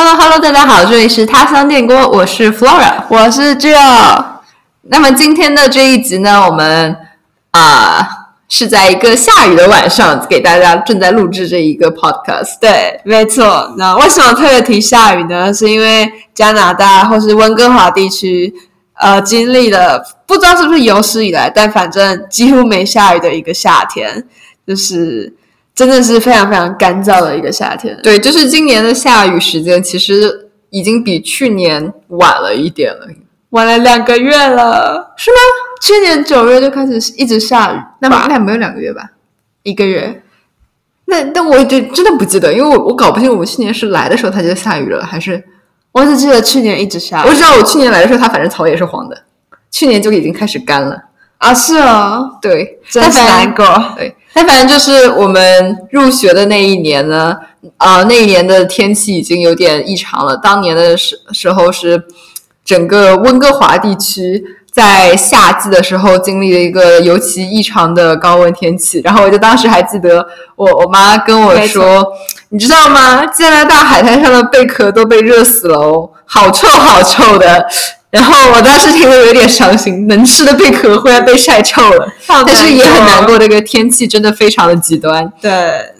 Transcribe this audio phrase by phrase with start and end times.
[0.00, 4.24] Hello Hello，大家好，这里是他乡电锅，我是 Flora，我是 Jill。
[4.82, 6.96] 那么今天的这一集呢，我们
[7.50, 8.08] 啊、
[8.48, 12.60] 是在一个下雨的晚上给大家正在录制这一个 podcast。
[12.60, 13.74] 对，没错。
[13.76, 15.52] 那为什么特别提下雨呢？
[15.52, 18.54] 是因为加拿大或是温哥华地区，
[19.00, 24.24] 呃，经历了不知道是不是有史以来，但反正几乎没下雨的一个夏天，
[24.64, 25.34] 就是
[25.78, 27.96] 真的是非常非常干燥的一个夏天。
[28.02, 33.06] 对，就是今年的下雨时间其实已经比去年晚了一点了。
[33.50, 35.36] 晚了两个月了，是吗？
[35.80, 39.08] 去年九月就开始一直下雨，那么应吧该没有两个月吧？
[39.62, 40.20] 一个月。
[41.04, 45.40] 那那我就真的不记得，因为我我搞不清我们去年是来的时候它就下雨了，还是
[45.92, 49.16] 我只记得去年一直下雨我只知道我去年来的时候它反正草也是黄的，
[49.70, 51.00] 去年就已经开始干了。
[51.38, 53.64] 啊，是哦，对，真是难过。
[53.96, 57.36] 对，但反正就是我们入学的那一年呢，
[57.76, 60.36] 啊、那一年的天气已经有点异常了。
[60.36, 62.04] 当年的时时候是
[62.64, 69.00] 整个温哥华地区在夏季的时候经历了一个尤其异常的高温天气。
[69.02, 72.06] 然后我就当时还记得我我妈跟我说，
[72.50, 73.26] 你知道吗？
[73.26, 77.66] 加拿大海滩上的贝壳都被热死了哦，好臭好臭的。
[78.10, 82.10] 然后我当时听得有点伤心，能吃的贝壳忽然被晒臭了。
[82.26, 85.30] 但是也很难难过，这个天气真的非常的极端。
[85.40, 85.50] 对，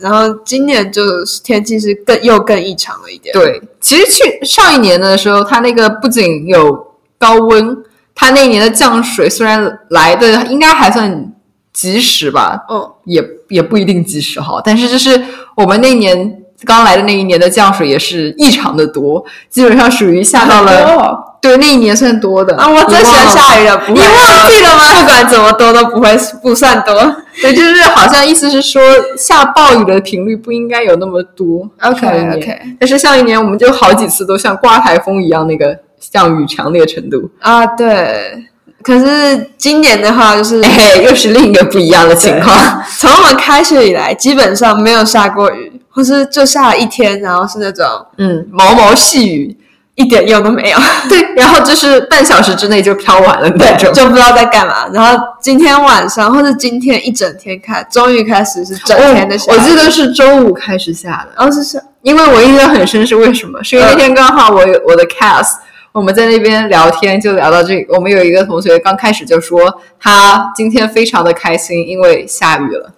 [0.01, 3.33] 然后今年就是天气是更又更异常了一点。
[3.33, 7.77] 对，其实去上一年的时候，它那个不仅有高温，
[8.15, 11.33] 它那一年的降水虽然来的应该还算
[11.75, 15.23] 及时吧，嗯，也也不一定及时哈，但是就是
[15.57, 22.69] 我们那年刚来的那一年的降水也是异常的多，基本上属于下到了，了对，那一年算多的啊！
[22.69, 25.01] 我最喜欢下雨了，不你忘记了吗？
[25.01, 26.95] 不管怎么多都不会不算多。
[27.41, 28.83] 对，就是好像意思是说
[29.17, 31.69] 下暴雨的频率不应该有那么多。
[31.81, 38.45] OK，上一年 OK 但是上一年我们就好几次都像刮台风一样，那个降雨强烈程度，啊，对。
[38.81, 42.83] 可是今年的话，就是哎，又是另一个不一样的情况。
[42.97, 47.85] 从我们开学以来，基本上没有下过雨，或是就下了一天，然后是那种
[48.19, 49.58] 嗯，毛毛细雨，
[49.99, 50.79] 一点用都没有，
[51.09, 53.93] 对，然后就是半小时之内就飘完了那种。
[53.93, 54.87] 就不知道在干嘛。
[54.93, 63.63] 然后今天晚上或者今天一整天开，终于开始是整天的下我记得是周五开始下的，然后是是因为我印象很深，是为什么？
[63.65, 65.57] 是因为那天刚好我有我的 cast，
[65.91, 67.97] 我们在那边聊天，就聊到这个。
[67.97, 72.93] 我们有一个同学刚开始就说他今天非常的开心，因为下雨了。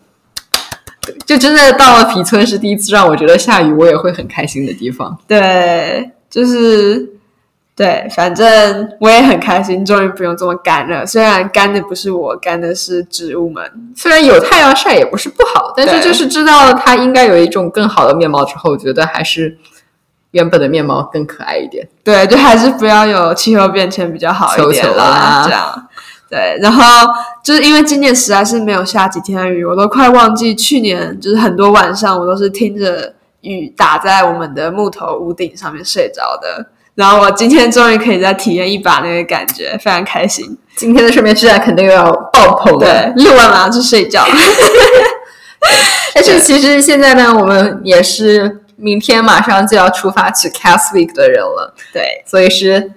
[1.24, 5.18] 就真的到了皮村是第一次让我觉得下雨我也会很开心的地方。
[5.26, 7.10] 对，就是
[7.74, 11.06] 对，反正我也很开心，终于不用这么干了。
[11.06, 13.92] 虽然干的不是我，干的是植物们。
[13.96, 19.56] 虽然有太阳晒也不是不好，但是就是知道它应该有一种更好的面貌之后，我觉得还是
[20.32, 21.88] 原本的面貌更可爱一点。
[22.04, 24.96] 对，就还是不要有气候变迁比较好一点。
[24.96, 25.88] 啦这样，
[26.28, 26.58] 对。
[26.60, 26.82] 然后
[27.42, 36.66] 就是因为今年实在是没有下几天的雨，我都快忘记去年就是很多晚上我都是听着雨打在我们的木头屋顶上面睡着的。
[36.94, 40.58] 然后我今天终于可以再体验一把那个感觉，非常开心。
[40.76, 42.80] 今天的睡眠质量肯定又要爆棚了。
[42.80, 44.26] 对，录完马上去睡觉。
[46.12, 52.92] 但是其实现在呢，我们也是明天马上就要出发去 Cast Week 的人了，对，所以是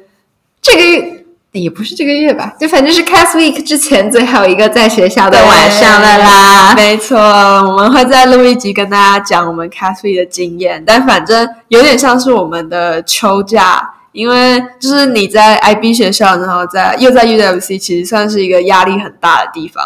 [0.62, 1.23] 这个月
[1.62, 6.74] 也不是这个月吧，就反正是 Cast Week 之前最后一个在学校的晚上了啦。
[6.76, 19.84] 没错，我们会再录一集跟大家讲我们 c a s Week 的经验，但反正有点像是我们的秋假，因为就是你在 IB 学校，然后在又在 UWC，其实算是一个压力很大的地方。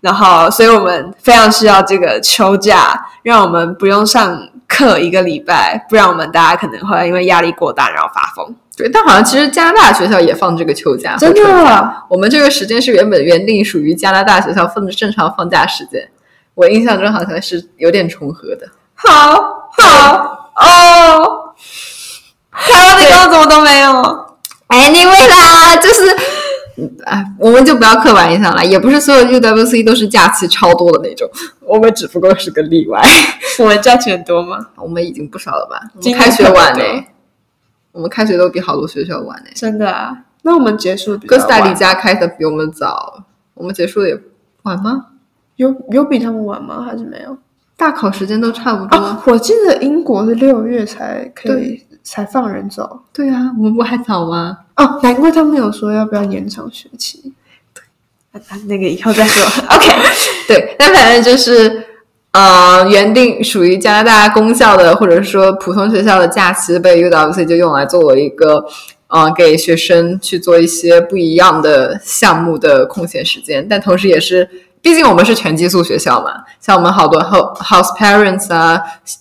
[0.00, 8.52] 然后，所以我们非常需要这个秋假，让我们不用上课一个礼拜，不然我们大家可能会因为压力过大然后发疯。
[8.82, 16.08] 对，但好像其实加拿大学校也放这个秋假，真的我们这个时间是原本原定属于加拿大学校放的正常放假时间，
[16.56, 18.66] 我印象中好像是有点重合的。
[18.94, 19.08] 好
[19.78, 21.54] 好哦，
[22.50, 23.92] 台湾的高怎么都没有
[24.68, 26.16] ？Anyway 啦，就是，
[27.04, 31.30] 哎，我们就不要刻板印象了，也不是所有 UWC 都是假期超多的那种，
[31.60, 33.00] 我们只不过是个例外。
[33.60, 34.58] 我们假期很多吗？
[34.76, 35.80] 我们已经不少了吧？
[36.18, 37.04] 开学晚呢、特别多
[37.92, 40.24] 我们开学都比好多学校晚呢、真的啊？
[40.42, 43.24] 那我们结束比哥斯达黎加开的比我们早，
[43.54, 44.20] 我们结束的也
[44.62, 45.06] 晚吗？
[45.56, 46.82] 有有比他们晚吗？
[46.82, 47.36] 还是没有？
[47.76, 48.98] 大考时间都差不多。
[48.98, 54.58] 哦，我记得英国是六月才可以才放人走对啊，我们不还早吗？
[54.76, 57.32] 哦，难怪他们有说要不要延长学期。
[57.74, 57.82] 对，
[58.66, 59.44] 那个以后再说。
[59.74, 59.86] OK，
[60.48, 61.84] 对，那反正就是
[62.32, 68.64] 呃，原定属于加拿大公校的或者说普通学校的假期被 UWC 就用来作为一个，
[69.08, 74.48] 呃，给学生去做一些不一样的项目的空闲时间，但同时也是，
[74.80, 78.80] 毕竟我们是全寄宿学校嘛，像我们好多 house parents 啊，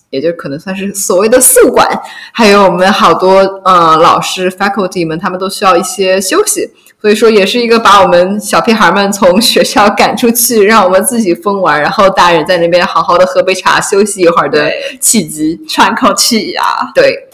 [0.10, 1.86] 也就可能算是所谓的宿管，
[2.32, 6.70] 还有我们好多呃老师 faculty 们，他们都需要一些休息。
[7.02, 16.62] 所以说，也是一个把我们小屁孩们从学校赶出去， 让我们自己疯玩，然后大人在那边好好的喝杯茶、休息一会儿的契机，喘口气呀。
[16.94, 17.28] 对，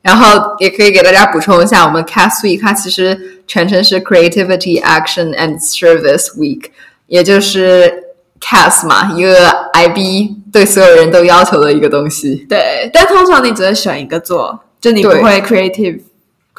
[0.00, 6.70] 然后也可以给大家补充一下，我们 Cast Week 它其实全称是 Creativity Action and Service Week，
[7.06, 7.92] 也就是
[8.40, 12.46] Cast 嘛，一个 IB 对所有人都要求的一个东西。
[12.48, 16.00] 对，但通常你只会选一个做，就你不会 Creative。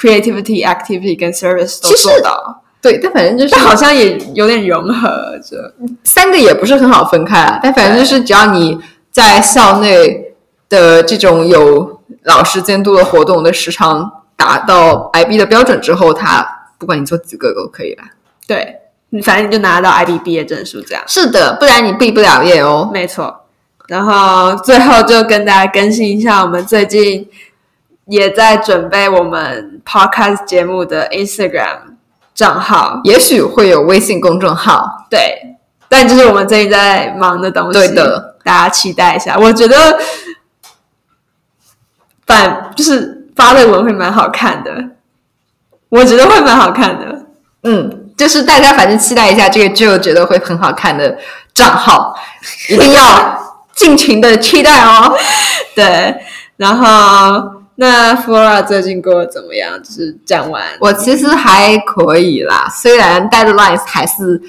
[0.04, 5.08] Creativity, activity 跟 service 都做到，对，但反正就是好像也有点融合
[5.42, 5.74] 着，
[6.04, 7.58] 三个也不是很好分开啊。
[7.64, 8.78] 但反正就是只要你
[9.12, 10.34] 在校内
[10.68, 16.46] 的这种有老师监督的活动的时长达到 IB 的标准之后，他
[16.78, 18.04] 不管你做几个都可以了。
[18.46, 18.80] 对，
[19.12, 21.02] 你反正你就拿到 IB 毕业证书这样。
[21.08, 22.90] 是的，不然你毕不了业哦。
[22.92, 23.34] 没错。
[23.88, 27.26] 然后最后就跟大家更新一下，我们最近。
[28.06, 31.78] 也在准备我们 podcast 节目的 Instagram
[32.34, 35.06] 账号，也许会有微信公众号。
[35.10, 35.56] 对，
[35.88, 37.74] 但就是我们最近在忙的东西。
[37.74, 39.38] 对的，大家期待一下。
[39.38, 39.98] 我觉得
[42.28, 44.72] 反就是发的文会蛮好看的，
[45.88, 47.26] 我觉得会蛮好看的。
[47.64, 51.18] 嗯，就是大家反正期待一下这个，就觉得会很好看的
[51.54, 52.14] 账号，
[52.68, 55.18] 一定要尽情的期待哦。
[55.74, 56.22] 对，
[56.58, 57.63] 然后。
[57.76, 59.82] 那 Flora 最近过得怎么样？
[59.82, 62.68] 就是讲完，我其实还可以啦。
[62.70, 64.42] 虽然 deadlines 还是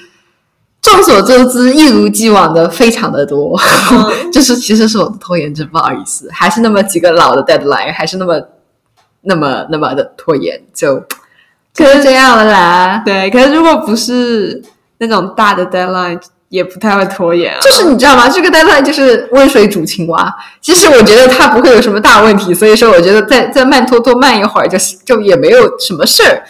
[0.82, 3.59] 众所周知，一如既往的非常的多，
[4.32, 8.41] 就是其实是我的拖延症，不好意思，还是那么几个老的 deadline，还是那么
[9.23, 11.03] 那么那么的拖延，就
[11.73, 13.03] 就是这样了啦。
[13.05, 14.62] 对，可是如果不是
[14.99, 16.21] 那种大的 deadline。
[16.54, 18.28] 也不太会拖延，就是你知道吗？
[18.28, 20.32] 这个 deadline 就是温水煮青蛙。
[20.60, 26.44] 其实我觉得它不会有什么大问题，所以说我觉得再再慢拖拖慢一会儿，就就也没有什么事儿。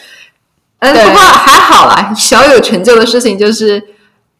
[0.80, 3.82] 嗯，不过还好啦，小有成就的事情就是，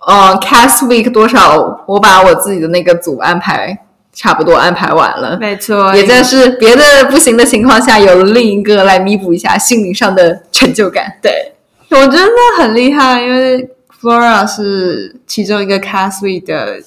[0.07, 3.79] 呃，cast week 多少，我把我自己的那个组安排
[4.13, 11.11] 差不多安排完了，没错，也在是别的不行的情况下，有了另一个来弥补一下心灵上的成就感。
[11.23, 11.55] 对，
[11.89, 13.67] 我真的很厉害，因为。
[14.05, 16.79] Flora 是其中一个 Cast Week 的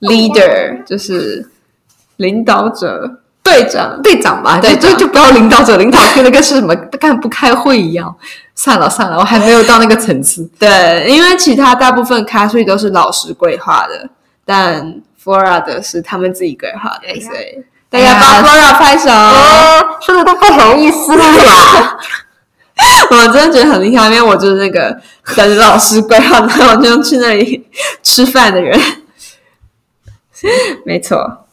[0.00, 1.48] leader，就是
[2.16, 4.58] 领导者、队长、队长吧？
[4.60, 8.12] 对，就就不要领导者，领导跟那个是什么干不开会一样。
[8.56, 10.44] 算了算了，我还没有到那个层次。
[10.58, 14.08] 对，因为其他大部分 Cast Week 都是老师规划的，
[14.44, 19.08] 但 Flora 的是他们自己规划的，所以大家帮 Flora 拍手，
[20.00, 21.98] 说的都不好意思了。
[23.10, 25.00] 我真的觉得很厉害，因为我就是那个
[25.36, 27.66] 等老师规划，然后就去那里
[28.02, 28.78] 吃饭的人。
[30.84, 31.46] 没错，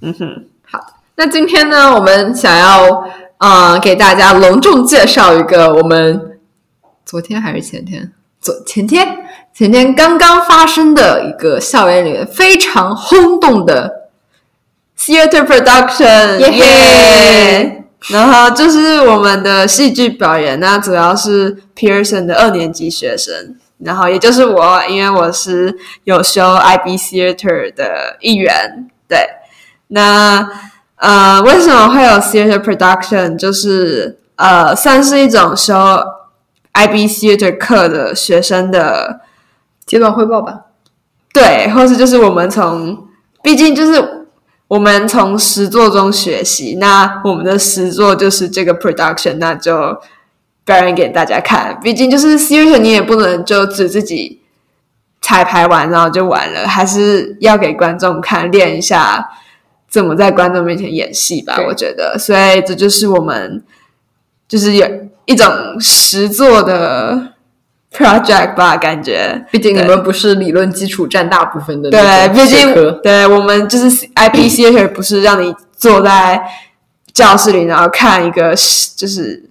[0.00, 0.80] 嗯哼，好。
[1.16, 3.04] 那今天呢，我们想要
[3.36, 6.40] 啊给大家隆重介绍一个我们
[7.04, 9.06] 昨天还是前天，昨前天
[9.54, 14.08] 前天刚刚发生的一个校园里面非常轰动的
[14.98, 17.83] theater production，耶！
[18.12, 25.74] 然后就是我们的戏剧表演，那主要是 Pearson 的二年级学生，然后也就是我，因为我是
[26.04, 28.90] 有修 IB Theater 的一员。
[29.08, 29.26] 对，
[29.88, 30.46] 那
[30.96, 33.38] 呃，为什么会有 Theater Production？
[33.38, 35.74] 就是呃，算是一种修
[36.74, 39.20] IB Theater 课的学生的
[39.86, 40.66] 阶段汇报吧。
[41.32, 43.08] 对，或是就是我们从，
[43.42, 44.23] 毕竟就是。
[44.74, 49.96] 我们从实作中学习，那我们的实作就是这个 production，那就
[50.64, 51.78] 表演给大家看。
[51.80, 54.40] 毕竟就是 theater，你也不能就只自己
[55.20, 59.30] 彩排完然后就完了，还是要给观众看，练一下
[59.88, 61.56] 怎么在观众面前演戏吧。
[61.68, 63.62] 我觉得，所以这就是我们
[64.48, 64.88] 就是有
[65.26, 65.46] 一种
[65.78, 67.33] 实作的。
[67.96, 76.42] Project 吧，感觉，毕竟你们不是理论基础占大部分的，对，毕竟对我们就是 IPC，不是让你坐在
[77.12, 78.52] 教室里，然后看一个
[78.96, 79.48] 就是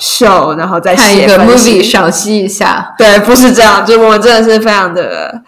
[0.00, 5.42] show，然后再看一个 movie 赏析一下，对，不是这样，就我们真的是非常的，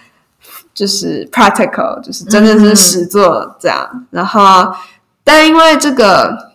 [0.73, 4.07] 就是 practical，就是真的是实做这样。
[4.12, 4.73] 然后，
[5.25, 6.53] 但因为这个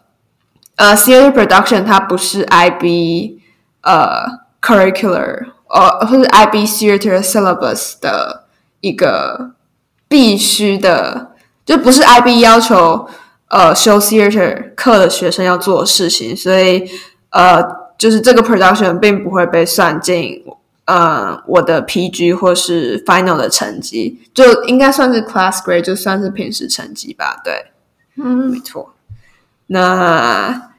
[0.78, 3.40] 呃，theater production 它不是 IB，
[3.82, 4.47] 呃。
[4.68, 8.44] curricular，呃，或者 IB theater syllabus 的
[8.82, 9.52] 一个
[10.10, 11.32] 必须的，
[11.66, 13.08] 就不是 IB 要求
[13.48, 16.84] 呃修 theater 课的学生要做的事情，所以
[17.30, 17.64] 呃，
[17.98, 20.44] 就是这个 production 并不会被算进
[20.86, 27.40] 呃我的 PG 或是 final 的成绩，就应该算是 class grade，就算是平时成绩吧。
[27.44, 27.72] 对，
[28.18, 28.94] 嗯没错。
[29.68, 30.70] 那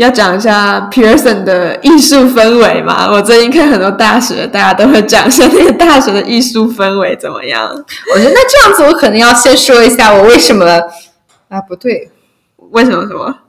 [0.00, 3.10] 要讲一下 Pearson 的艺术氛围嘛？
[3.10, 7.68] 我最近看很多大学，大家都会讲一下那个大学的艺术氛围怎么样。
[8.14, 10.64] 我觉得那这样子，我可能要先说一下我为什么
[11.50, 12.10] 啊不对，
[12.70, 13.40] 为什么什么？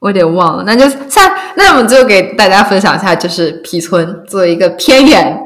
[0.00, 0.64] 我有点忘了。
[0.66, 5.38] 那就下，那我们就给大家分享一下，就是皮村作为一个偏远，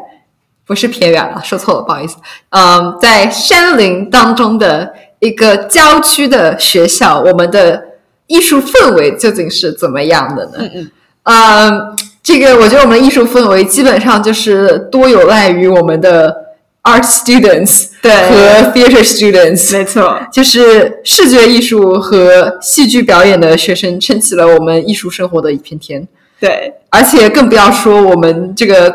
[0.67, 2.17] 不是偏远了，说错了，不好意思。
[2.49, 7.88] 嗯，在山林当中的一个郊区的学校，我们的
[8.29, 10.53] 艺术氛围究竟是怎么样的呢？
[10.61, 10.91] 嗯嗯，
[11.25, 16.35] 嗯，这个我觉得我们的艺术氛围基本上就是多有赖于我们的
[16.83, 18.13] art students 对。
[18.13, 26.07] 和 theater students，没错，就是视觉艺术和戏剧表演的学生撑起了我们艺术生活的一片天，
[26.39, 28.95] 对，而且更不要说我们这个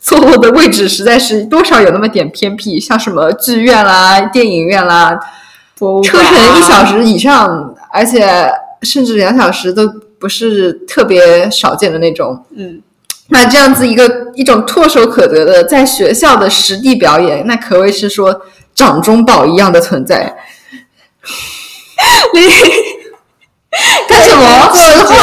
[0.00, 5.18] 坐落的位置实在是多少有那么点偏僻，像什么剧院啦、电影院啦，
[6.02, 8.50] 车程一小时以上，而且
[8.82, 12.44] 甚至两小时都不是特别少见的那种。
[12.56, 12.82] 嗯，
[13.28, 18.42] 那这样子一个一种唾手可得的在学校的实地表演，那可谓是说
[18.74, 20.34] 掌中宝一样的存在。
[22.34, 22.40] 你
[24.08, 24.72] 干什么？
[24.76, 25.14] 实话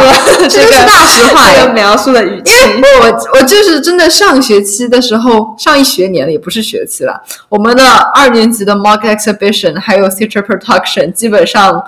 [0.00, 0.12] 吗？
[0.48, 1.72] 这是大实话呀这个。
[1.72, 7.20] 描述的语气，因为我我就是真的上学期的时候，上一学年了，也不是学期了。
[7.48, 11.82] 我们的二年级的 mock exhibition 还有 theater production，基本上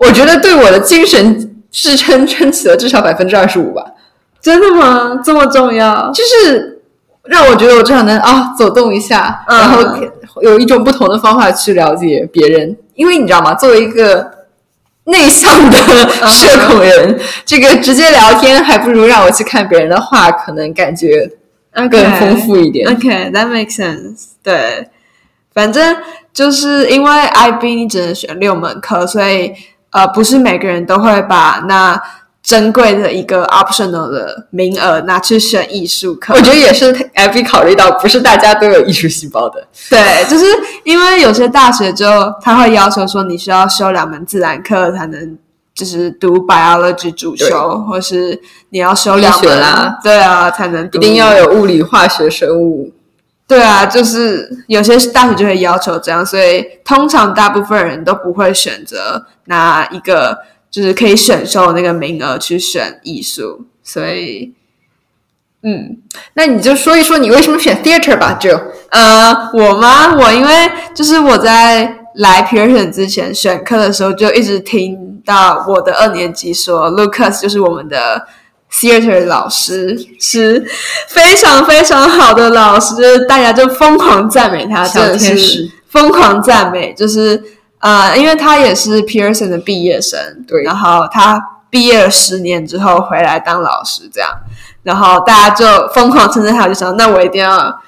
[0.00, 3.84] 我觉得对我的精神支撑撑起了至少百分之二十五吧。
[4.40, 5.20] 真的吗？
[5.24, 6.10] 这么重要？
[6.12, 6.82] 就是
[7.24, 9.82] 让我觉得我至少能啊走动一下，嗯然后
[10.42, 12.76] 有一种不同的方法去了解别人。
[12.94, 13.54] 因为你知道吗？
[13.54, 14.30] 作为一个
[15.04, 15.78] 内向的
[16.28, 21.30] 社恐人，这个直接聊天还不如让我去看别人的话，可能感觉
[21.90, 22.90] 更丰富一点。
[22.90, 24.28] OK，that、makes sense。
[24.42, 24.88] 对，
[25.54, 25.96] 反正
[26.32, 29.52] 就是因为 IB 你只能选六门课，所以
[29.90, 32.00] 呃，不是每个人都会把那
[32.42, 36.34] 珍贵的一个 optional 的名额拿去选艺术课。
[36.34, 39.66] 我觉得也是 FB 考虑到，不是大家都有艺术细胞的。
[39.88, 40.44] 对，就是
[40.84, 42.06] 因为有些大学就
[42.40, 45.38] 他会要求说你需要修两门自然课才能。
[45.72, 52.92] 就是读 biology 主修，或是你要修两门啊，对啊，才能读一定要有物理、化学、生物。
[53.50, 60.38] 对啊，就是有些大学就会要求这样，所以通常大部分人都不会选择拿一个
[60.70, 64.54] 就是可以选修的那个名额去选艺术，所以，
[65.64, 65.98] 嗯，
[66.34, 68.50] 那你就说一说你为什么选 theater 吧，就
[68.90, 70.14] 呃，我吗？
[70.14, 78.28] 我因为就是我在来 Pearson 之前选课的时候，就一直听到我的二年级说，Lucas 就是我们的
[78.72, 80.64] theater 老师，是
[81.08, 87.42] 非常非常好的老师，大家就疯狂赞美他，小真的是疯狂赞美，就是
[87.80, 94.30] 呃，因为他也是 Pearson 的毕业生，对然后他毕业了十年之后回来当老师，这样，
[94.82, 97.80] 然后大家就疯狂称赞他，就想那我一定要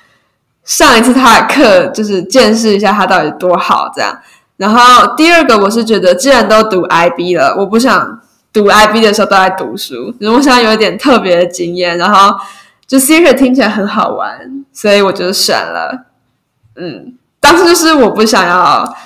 [0.65, 4.19] 上一次他的课，就是见识一下他到底多好这样。
[4.57, 8.21] 然后第二个，我是觉得既然都读 IB 了，我不想
[8.53, 11.97] 读 IB 的时候都在读书，我想有一点特别的经验。
[11.97, 12.37] 然后
[12.87, 16.07] 就 Secret 听起来很好玩，所以我就选了。
[16.77, 18.97] 嗯，当时就是我不想要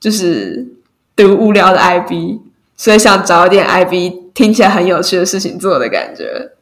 [0.00, 0.66] 就是
[1.14, 2.40] 读无聊的 IB，
[2.76, 6.52] 所以想找一点 IB 听起来很有趣的事情做的感觉。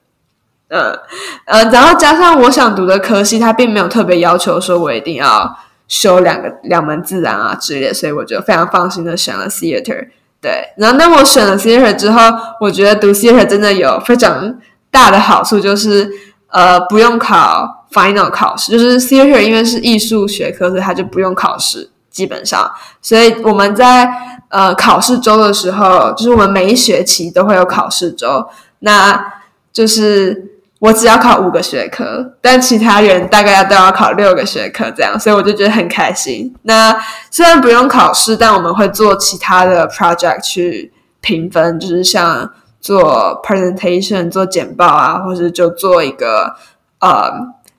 [0.68, 0.98] 嗯
[1.46, 10.08] 嗯，然后加上我想读的科系，它并没有特别要求说我一定要修两个两门自然啊之类的，所以我就非常放心的选了 theater。
[10.44, 12.20] 对，然后那我选了 theater 之后，
[12.60, 14.54] 我觉得读 theater 真的有非常
[14.90, 16.06] 大的好处，就是
[16.48, 22.70] 呃不用考 final 考试，就是 theater 因为是艺术学科，所以它就不用考试，基本上，
[23.00, 24.06] 所以我们在
[24.50, 28.46] 呃考试周的时候，就是我们每一学期都会有考试周，
[28.80, 29.32] 那
[29.72, 30.53] 就是
[30.84, 36.54] 我只要考五个学科，但其他人大概要都要考六个学科，这样，所以我就觉得很开心。
[36.64, 36.94] 那
[37.30, 42.50] 虽然不用考试，但我们会做其他的 project 去评分，就是像
[42.82, 46.54] 做 presentation、做简报啊，或者就做一个
[47.00, 47.32] 呃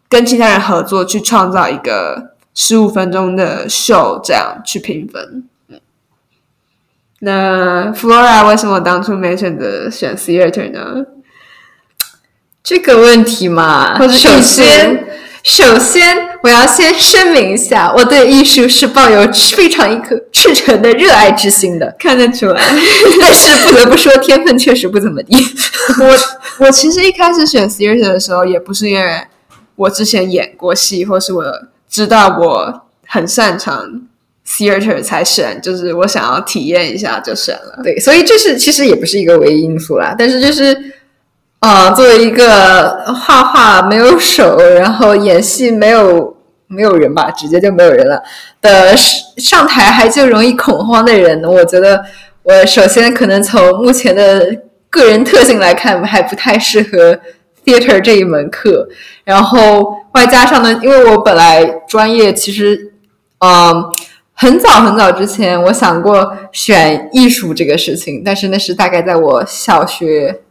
[0.10, 5.48] 跟其他人合作去创造一个十五分钟的 show，，这样去评分。
[5.70, 5.80] 嗯
[7.20, 11.06] 那 Flora 为什么当初没选择选 theater 呢？
[12.66, 15.06] 这个问题嘛，首先
[15.44, 21.96] 首先，我要先声明一下，我对艺术是抱有非常一颗赤诚的热爱之心的。
[22.00, 22.60] 看得出来，
[23.22, 25.38] 但是不得不说，天分确实不怎么地。
[26.02, 29.22] 我我其实一开始选 theater 的时候，也不是因为
[29.76, 31.46] 我之前演过戏，或是我
[31.88, 34.02] 知道我很擅长
[34.48, 37.84] theater 才选，就是我想要体验一下就选了。
[37.84, 40.16] 对，所以这是其实也不是一个唯一因素啦。
[40.18, 40.76] 但是就是，
[41.66, 48.22] 呃，作为一个画画没有手，然后演戏没有没有人吧， 直接就没有人了
[48.62, 52.06] 的上台还就容易恐慌的人，我觉得
[52.44, 54.46] 我首先可能从目前的
[54.92, 57.18] 个人特性来看，还不太适合
[57.66, 58.88] theater 这一门课。
[59.24, 62.94] 然后外加上呢，因为我本来专业其实，
[63.40, 63.84] 嗯。
[64.38, 70.42] 很早很早之前，我想过选艺术这个事情，但是那是大概在我小学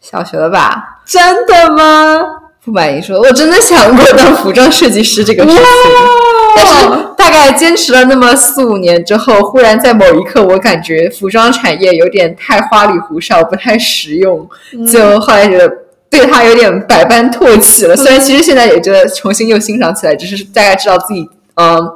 [0.00, 1.00] 小学了吧？
[1.04, 2.20] 真的吗？
[2.64, 5.62] 不瞒你说，我真的想过当服装设计师这个事情，
[6.56, 14.48] 但是大概坚持了那么四五年之后，忽然在某一刻，我感觉服装产业有点太花里胡哨，不太实用，
[14.92, 15.70] 就后来觉得
[16.10, 17.96] 对它有点百般唾弃了。
[17.96, 21.90] 虽然其实现在也觉得重新又欣赏起来，只是大概知道自己嗯。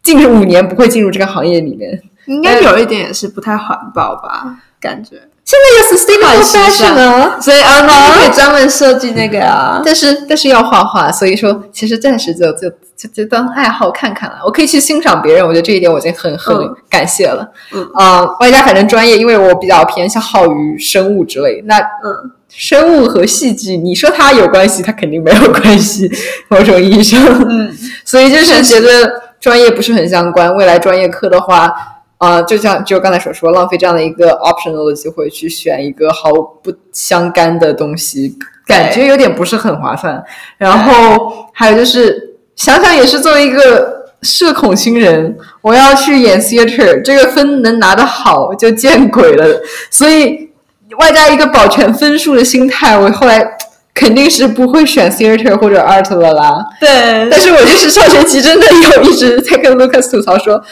[0.00, 4.56] 进入五年不会进入这个行业里面，应该有一点也是不太环保吧？
[4.80, 5.16] 感觉
[5.48, 7.80] 现在有 sustainable fashion 呢，所以啊，
[8.18, 9.80] 可以专门设计那个啊。
[9.82, 14.40] 但 是但是要画画，所以说其实暂时就就就就当爱好看看了。
[14.44, 16.54] 我可以去欣赏别人，我觉得这一点我已经很很
[16.90, 17.50] 感谢了。
[17.72, 26.12] 嗯啊，外加反正专业，因为我比较偏向好于生物之类，那嗯，生物和戏剧，你说它有关系，它肯定没有关系。
[26.48, 27.74] 某种意义上，嗯，
[28.04, 29.22] 所以就是觉得。
[29.40, 31.72] 专业不是很相关，未来专业课的话，
[32.18, 40.22] 啊，就像就刚才所说，浪费这样的一个 optional 的机会去选一个毫不相干的东西，感觉有点不是很划算。
[40.56, 49.60] 然后还有就是想想也是作为一个社恐新人，我要去演 theater，这个分能拿得好就见鬼了。
[49.90, 50.50] 所以
[50.98, 53.48] 外加一个保全分数的心态，我后来。
[53.94, 56.64] 肯定是不会选 theater 或者 art 了啦。
[56.78, 60.62] 对，但是我就是上学期真的有一直在跟 Lucas 吐槽说，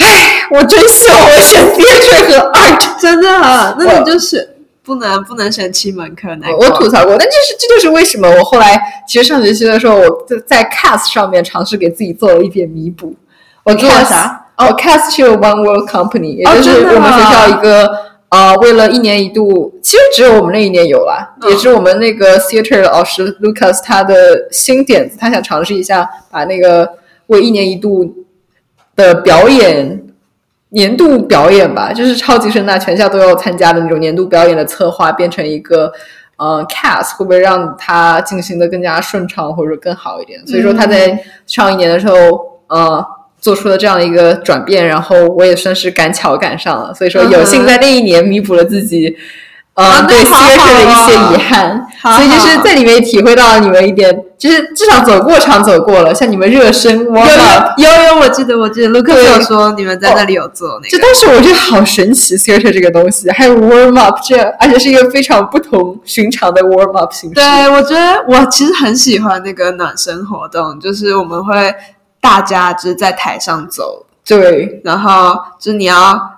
[0.04, 3.28] 唉，我真希望我选 theater 和 art，真的，
[3.78, 4.44] 那你就选
[4.82, 13.14] 不能不能选七门课那我吐槽过，但这是这就是为什么我后来其实上学期的时候，我在 cast 上面尝试给自己做了一点弥补。
[13.64, 14.46] 我做了啥？
[14.56, 18.10] 哦，cast 是 One World Company，也就是我们学校一个。
[18.30, 24.14] 啊，为了一年一度，其实只有我们那一年有了，也是我们那个 theater 的老师 Lucas 他的
[24.52, 26.88] 新点子，他想尝试一下把那个
[27.26, 28.04] 为一年一度
[28.96, 30.02] 的表演
[30.70, 35.92] 年度表演吧，就是超级声大全校都要参加的那种年度表演的策划，变成一个
[36.36, 40.46] 呃 cast，会不会让他进行的更加顺畅或者更好一点？
[40.46, 42.16] 所以说他在上一年的时候，
[42.68, 43.06] 呃。
[43.40, 49.16] 做出了这样的一个转变，然后我也算是赶巧赶上了，所以说有幸在那一年弥补了自己，
[49.74, 67.34] 呃，对 theater 的一些遗憾，所以就是在里面体会到了你们一点，就是至少走过场走过了，像你们热身，有有有，我记得我记得卢克有说你们在那里有做那个，就当时我觉得好神奇 theater 这个东西，还有 warm up 这，而且是一个非常不同寻常的 warm up 形式。
[67.34, 71.74] 对，我觉得我其实很喜欢那个暖身活动，就是我们会。
[72.22, 76.29] 大家就是在台上走，对，然后就是你要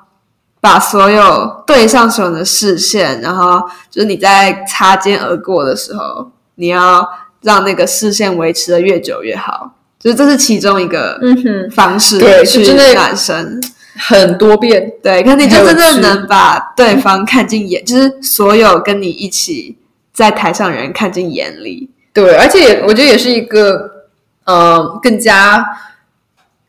[0.63, 7.07] 把所有对上所有的视线，然后就是你在擦肩而过的时候，你要
[7.43, 11.21] 让那个视线维持的越久越好，就是这是其中一个
[11.73, 13.61] 方式，对，去真的男生。
[13.95, 19.77] 很多遍，对，可你就真的能把对方看进眼，就是所有跟你一起
[20.15, 23.91] 在台上人看进眼里，对，而且我觉得也是一个。
[24.45, 25.65] 嗯，更加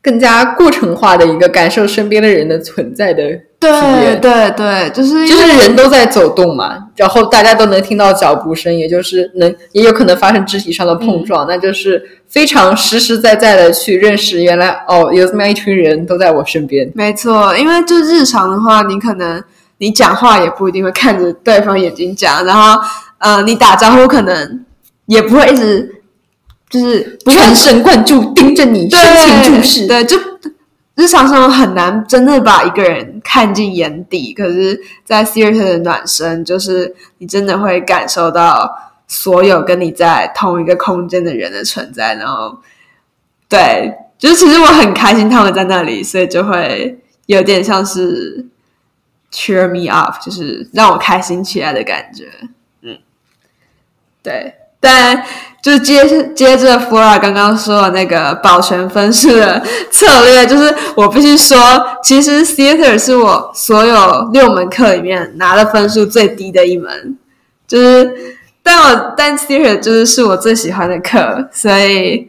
[0.00, 16.90] 更加过程化的一个感受身边的人的存在的体验，对对，就是就是人都在走动嘛，然后大家都能听到脚步声，也就是能也有可能发生肢体上的碰撞，那就是非常实实在在的去认识原来哦，有这么一群人都在我身边。
[16.94, 19.42] 没错，因为就日常的话，你可能
[19.78, 22.80] 你讲话也不一定会看着对方眼睛讲，然后
[23.18, 24.64] 呃，你打招呼可能
[25.06, 25.90] 也不会一直。
[26.70, 29.86] 就是全神贯注盯着你，深情注视。
[29.86, 30.18] 对，就
[30.94, 34.32] 日常生活很难真的把一个人看进眼底。
[34.32, 42.14] 可是，在 theater 的暖身，就是你真的会感受到所有跟你在同一个空间的人的存在。
[42.14, 42.58] 然后，
[43.48, 48.46] 对，就是其实我很开心他们在那里，所以就会有点像是
[49.32, 52.28] cheer me up，就是让我开心起来的感觉。
[52.82, 52.98] 嗯，
[54.22, 54.54] 对。
[54.84, 55.24] 但
[55.62, 61.58] 就是接接着 Flora 刚刚说的那个保全分数的策略，就是我必须说，
[62.02, 67.16] 其实 Theater 是我所有六门课里面拿的分数最低的一门，
[67.66, 72.28] 就是但我但 Theater 就是是我最喜欢的课，所以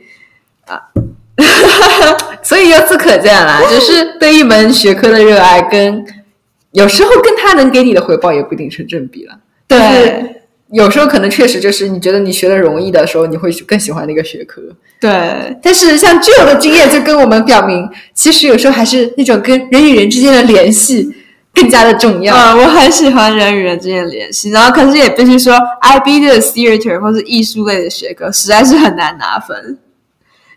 [0.67, 0.79] 啊，
[2.41, 6.05] 所以由此可见啦，就是对一门学科的热爱，跟
[6.71, 9.39] 有时候跟他能给你的回报也不一定成正比了。
[9.67, 10.34] 对。
[10.71, 14.61] 有时候可能确实就是你觉得你学的容易的时候，你会更喜欢那个学科。
[14.99, 21.07] 对，但是像具有的经验就跟我们表明，其实有时候还是那种跟人与人之间的联系
[21.53, 22.35] 更加的重要。
[22.35, 29.77] 嗯，我很喜欢人与人之间的联系，然后可是也必须说，IB 的 theater 或是艺术类的学科实在是很难拿分，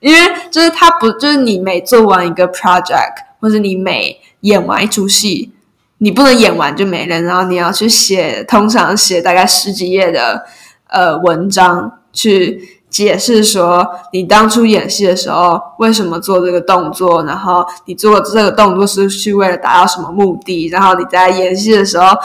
[0.00, 0.18] 因为
[0.50, 5.52] 就是它不就是你每做完一个 project，或者你每演完一出戏。
[5.98, 10.44] 你不能演完就没了，然后你要去写，通常写大概十几页的
[10.88, 22.16] 呃文章，去解释说你当初演戏的时候为什么做这个动作，然后你做这个动作是去为了达到什么目的，然后你在演戏的时候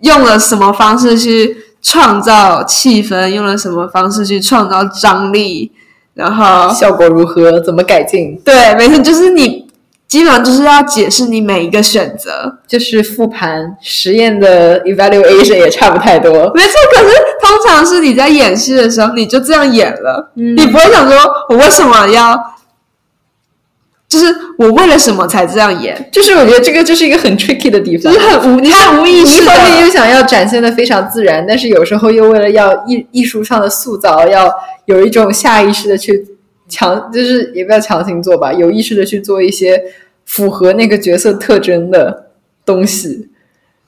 [0.00, 5.70] 用了什么方式去创造气氛，用了什么方式去创造张力，
[6.14, 8.40] 然后效果如何，怎么改进？
[8.42, 9.69] 对，没错，就是你。
[10.10, 16.32] 基本上就是要解释你每一个选择，就是复盘实验的 evaluation 也差不太多。
[16.52, 21.16] 没错，可是通常是你在演戏的时候，你就这样演了，你不会想说
[21.48, 22.36] 我为什么要，
[24.08, 26.08] 就是我为了什么才这样演？
[26.10, 34.52] 就是我觉得这个就是一个很 tricky 的地方，就是很无，你很无意识，一方面又想要展现的非常自然，但是有时候又为了要艺艺术上的塑造，要
[34.86, 36.29] 有一种下意识的去。
[36.70, 39.82] 强就是也不要强行做吧，有意识的去做一些
[40.24, 42.30] 符合那个角色特征的
[42.64, 43.28] 东西，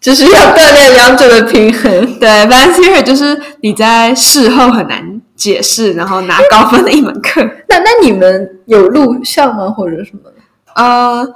[0.01, 1.91] 就是要锻炼两者的平衡。
[2.19, 7.41] 对，反正其实就是你在事后很难解释，然后拿高分的一门课。
[7.69, 10.31] 那那你们有录像吗，或者什么？
[10.75, 11.33] 呃，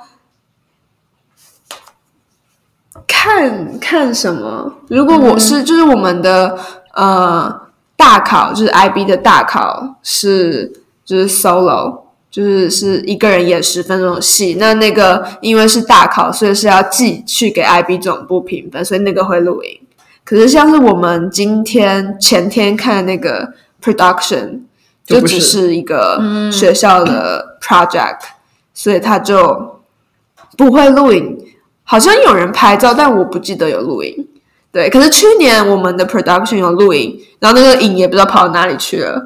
[3.07, 4.81] 看看什么？
[4.89, 6.59] 如果我是就是我们的
[6.95, 7.63] 呃
[7.97, 10.83] 大考，就是 IB 的大考是。
[11.07, 14.57] 就是 solo，就是是一个人演十分钟的戏。
[14.59, 19.81] 那那个因为是大考，所以是要寄去给 IB 总部评分，所以那个会录音。
[20.25, 24.62] 可是像是我们今天前天看的那个 production，
[25.07, 26.21] 就只是一个
[26.53, 28.19] 学校的 project，
[28.75, 29.81] 所以他就
[30.59, 31.38] 不会录影。
[31.85, 34.27] 好像有人拍照，但我不记得有录影。
[34.77, 39.19] 对，可是去年我们的 production 有录影，然后那个影也不知道跑到哪里去了，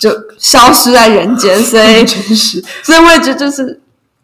[0.00, 1.58] 就消失在人间。
[1.58, 3.80] 所以 真是，所以我也觉得就是，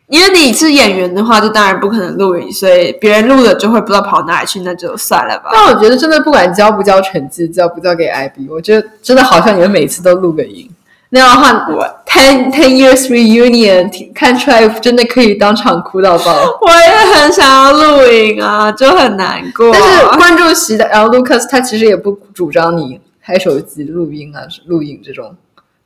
[0.06, 5.50] 因为你是演员的话，就当然不可能录影，所以别人录了就会不知道跑哪里去，那就算了吧。
[5.52, 10.69] 但我觉得真的不管交不交成绩，交不交给 IB，我觉得真的好像你们每次都录个影。
[11.12, 16.32] 那样的话，我 ten ten years reunion 看出来真的可以当场哭到爆。
[16.62, 19.72] 我也很想要录影啊，就很难过。
[19.72, 25.34] 但是观众席的然后 Lucas 他其实也不主张你拍手机录音啊、录影这种，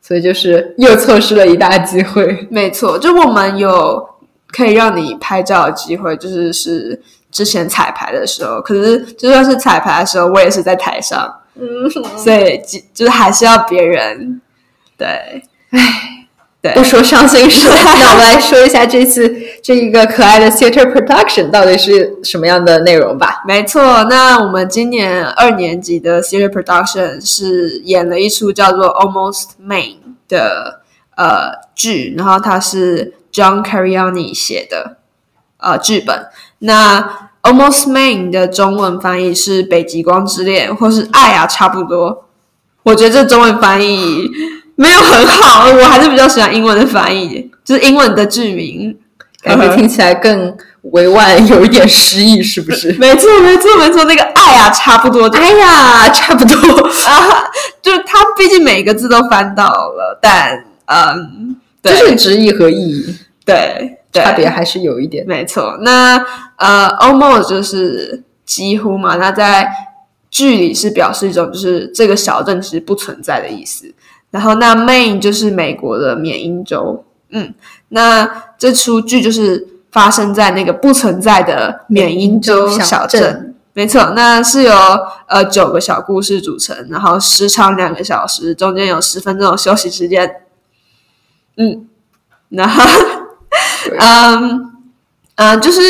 [0.02, 2.46] 所以就是又错失了一大机会。
[2.50, 4.06] 没错，就我们有
[4.48, 8.60] 可以让你拍照的机会，就是是之前彩排的时候。
[8.60, 11.64] 可是就算是彩排的时候，我也是在台上，嗯，
[12.18, 12.60] 所以
[12.92, 14.42] 就是还是要别人。
[15.04, 15.42] 对，
[15.78, 16.26] 唉，
[16.62, 19.30] 对，不说伤心事， 那我们来说一下这次
[19.62, 23.42] 这一个可爱的 theater production 到底是什么样的内容吧。
[23.46, 30.80] 没错，那我们今年二年级的 theater production 是演了一出叫做 Almost Main 的
[31.16, 34.96] 呃剧，然后它是 John Cariani 写的
[35.58, 36.28] 呃剧本。
[36.60, 42.24] 那 Almost Main 的中文翻译是《北极光之恋》或是《爱啊》，差不多。
[42.84, 44.30] 我觉得这中文翻译。
[44.76, 48.96] 没有很好，我还是比较喜欢英文的翻译，就是英文的剧名，
[49.42, 50.56] 感觉听起来更
[50.92, 52.92] 委婉，有一点诗意，是不是？
[52.94, 57.44] 没错，没错，没错，那个爱啊，差不多，哎呀，差不多啊，
[57.80, 65.24] 就是他毕竟每个字都翻到了，但嗯，就是直译和意译，对，差别还是有一点。
[65.26, 66.16] 没错，那
[66.56, 69.68] 呃，almost 就是几乎嘛，那在
[70.30, 73.94] 剧里是表示一种就是这个小镇其实不存在的意思。
[74.34, 77.04] 然后，那 Maine 就是美国的缅因州。
[77.30, 77.54] 嗯，
[77.90, 83.54] 那这出剧就是发生在那个不存在的缅因州小镇。
[83.74, 84.74] 没错，那是由
[85.28, 90.42] 呃九个小故事组成，然后时长两个小时，中间有十分钟的休息时间。
[91.56, 91.88] 嗯，
[92.48, 92.82] 然后，
[94.00, 94.72] 嗯
[95.36, 95.80] 嗯，就是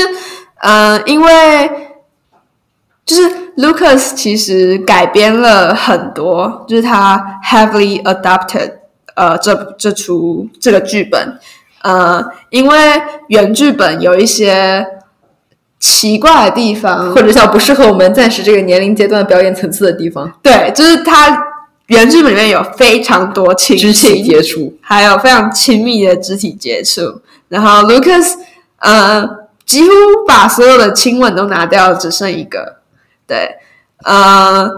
[0.58, 1.93] 嗯，因为
[3.06, 3.22] 就是
[3.58, 8.72] Lucas 其实改编了很多，就是他 heavily adapted
[9.14, 11.38] 呃这这出这个剧本，
[11.82, 14.86] 呃，因为原剧本有一些
[15.78, 21.38] 奇怪的地方，或者叫不适合我们暂时这个年龄阶段表演层次的地方，对，就是他
[21.88, 24.74] 原剧本里面有非常多亲肢体情，接触。
[24.80, 27.20] 还有非常亲密的肢体接触。
[27.48, 28.32] 然后 Lucas
[28.78, 29.28] 呃
[29.66, 29.90] 几乎
[30.26, 32.76] 把所有的亲吻都拿掉，只剩一个。
[33.26, 33.56] 对，
[34.04, 34.68] 呃，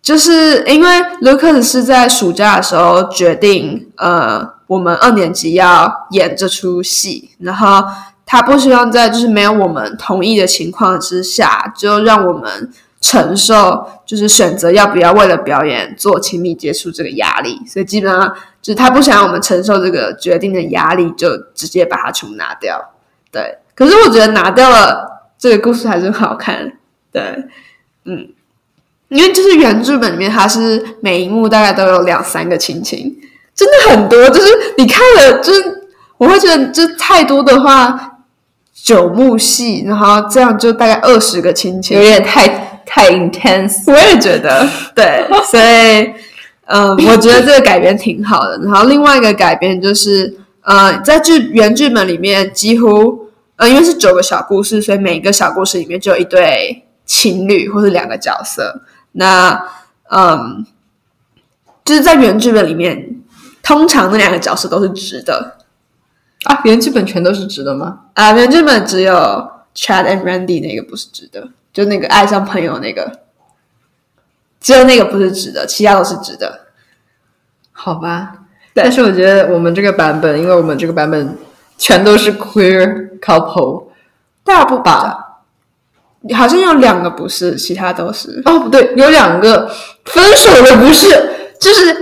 [0.00, 0.88] 就是因为
[1.22, 7.84] Lucas 是在暑假的时候决定，呃，我们二年级要演这出戏，然后
[8.26, 18.28] 他不希望在就是没有我们同意的情况之下，就让我们承受就是选择要不要为了表演做亲密接触这个压力，所以基本上
[18.60, 22.92] 就是他不想让我们承受这个决定的压力，就直接把它全部拿掉。
[23.30, 26.72] 对，可是我觉得拿掉了这个故事还是很好看。
[27.12, 27.22] 对，
[28.06, 28.28] 嗯，
[29.08, 33.14] 因为就是原剧本里面，它是每一幕大概都有两三个亲情，
[33.54, 34.28] 真的很多。
[34.30, 34.48] 就是
[34.78, 35.62] 你看了，就是
[36.16, 38.18] 我会觉得，就太多的话，
[38.72, 43.92] 九幕戏，然后这样就大概二十个亲情，有点太太 intense。
[43.92, 46.12] 我也觉得，对， 所以，
[46.64, 48.58] 嗯、我觉得这个改编挺好的。
[48.64, 58.82] 然后另外一个改编就是，呃，在剧原剧本里面，几乎，呃，因为是九个小故事，所以每一个小故事里面就有一对情侣或是两个角色。
[59.12, 59.68] 那，
[60.10, 60.64] 嗯，
[61.84, 63.20] 就是在原剧本里面，
[63.62, 65.58] 通常那两个角色都是直的。
[66.44, 68.00] 啊，原剧本全都是直的吗？
[68.14, 69.14] 啊、原剧本只有
[69.74, 73.20] Chad and Randy 那个不是直的，就那个爱上朋友那个，
[74.60, 76.66] 只有那个不是直的，其他都是直的。
[77.70, 78.38] 好吧，
[78.74, 81.38] 但是我觉得我们这个版本，因为我们这个版本
[81.78, 83.84] 全都是 queer couple
[84.42, 85.31] 大部吧？
[86.34, 88.40] 好像有两个不是，其他都是。
[88.44, 89.70] 哦，不对，有两个
[90.04, 91.08] 分手的不是，
[91.60, 91.94] 就是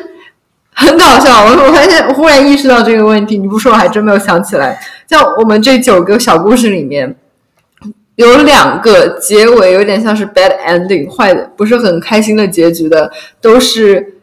[0.75, 1.45] 很搞笑。
[1.45, 4.79] 我我发现，我忽然意识到这个问题，你不说我还真没有想起来。
[5.09, 7.17] 像我们这九个小故事里面，
[8.17, 14.21] 有两个结尾有点像是 bad ending，坏的，不是很开心的结局的，都是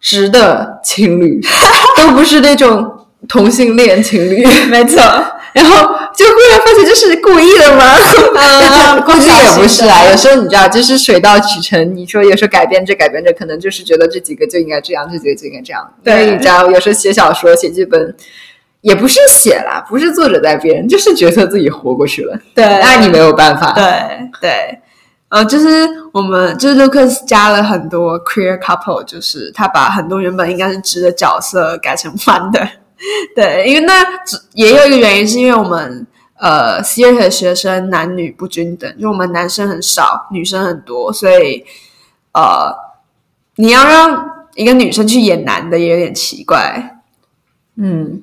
[0.00, 1.40] 直的情侣，
[1.98, 4.46] 都不是那种同性恋情侣。
[4.68, 5.02] 没错，
[5.52, 7.84] 然后就忽然发现这是故意的吗？
[7.84, 10.04] 啊估计也不是啊。
[10.10, 11.94] 有时候你知道，就是水到渠成。
[11.94, 15.92] 你说有时候改编着改编着，可能就是觉得这几个就应该这样，这几个就应该这样。
[16.02, 18.14] 对你知道，有时候写小说、写剧本，
[18.80, 22.38] 也不是写啦，不是作者在编，就是角色自己活过去了。
[22.54, 23.72] 对那你没有办法。
[23.72, 23.84] 对
[24.40, 24.78] 对，
[25.30, 32.68] 呃，就是我们就是 Lucas 加了很多 queer couple，就是他把很多原本应该是直的角色改成弯的。
[33.36, 34.04] 对，因为那
[34.52, 36.06] 也有一个原因，是因为我们
[36.38, 41.64] 呃 theater 的学生男女不均等，就我们男生很少，女生很多，所以
[42.32, 42.74] 呃，
[43.56, 47.02] 你要让一个女生去演男的也有点奇怪。
[47.76, 48.22] 嗯，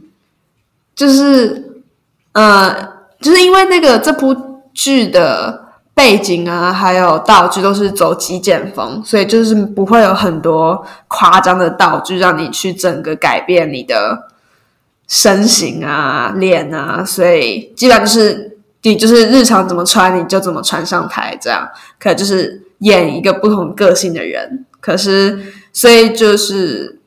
[0.95, 1.83] 就是
[2.31, 2.73] 呃，
[3.19, 4.33] 就是因为那个这部
[4.73, 14.29] 剧的背景啊，还有道具都是走极简风，所以就是不会有很多夸张的道具让你去整个改变你的
[15.11, 21.69] 身形啊、脸啊，所以基本上就是你就是日常怎么穿你就怎么穿上台，这样
[21.99, 24.65] 可就是演一个不同个性的人。
[24.79, 25.37] 可是
[25.73, 26.97] 所以就是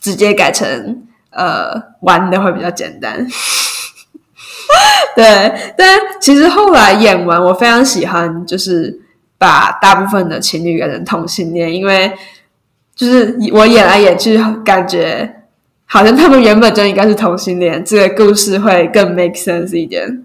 [0.00, 3.24] 直接改成呃玩的会比较简单。
[5.14, 9.00] 对，但其实后来演完，我非常喜欢，就是
[9.38, 12.12] 把大部分的情侣改成同性恋，因为
[12.96, 15.44] 就是我演来演去，感觉
[15.86, 20.24] 好像他们原本就应该是同性恋，这个故事会更 make sense 一点。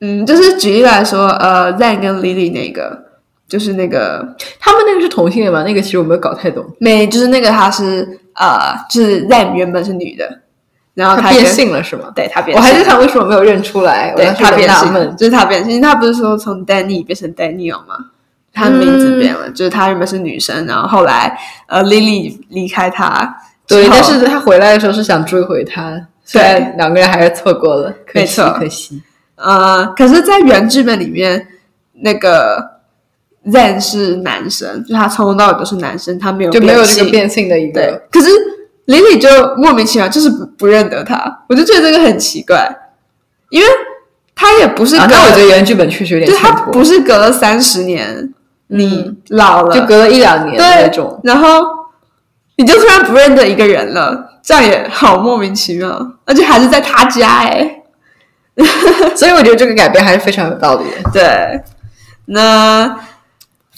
[0.00, 3.04] 嗯，就是举例来说，呃，Zan 跟 Lily 那个，
[3.48, 5.62] 就是那个他们那个是同性恋吗？
[5.62, 6.64] 那个其实我没有搞太懂。
[6.78, 10.40] 没，就是那个他是呃，就是 Zan 原本是女的，
[10.94, 12.12] 然后他变性了是吗？
[12.14, 14.12] 对她变我还是想为什么没有认出来？
[14.12, 15.16] 我对他变性。
[15.16, 17.96] 就是他变性，他不是说从 Danny 变成 Daniel 吗？
[18.52, 29.02] 他的名字变了，就是他原本是女生，然后后来呃 Lily 离开他对，但是他回来的时候是想追回他，虽然两个人还是错过了，可惜可惜。
[29.36, 31.46] 呃，可是，在原剧本里面，
[32.00, 32.80] 那个
[33.46, 38.30] Zen 是男生，就他从头到尾都是男生，他没有就没有这个变性的一对个，，可是
[38.86, 42.66] Lily 就莫名其妙就是不不认得他，我就觉得这个很奇怪，
[43.50, 43.66] 因为
[44.34, 48.32] 他也不是啊，那我觉得原剧本确实有点就他，不是隔了三十年，
[48.68, 51.20] 你嗯老了，就隔了一两年的那种。
[51.24, 51.62] 然后
[52.56, 57.82] 你就突然不认得一个人了，这样也好莫名其妙，而且还是在他家哎、
[59.14, 61.10] 所以我觉得这个改编还是非常有道理的。
[61.12, 61.60] 对
[62.26, 62.98] 那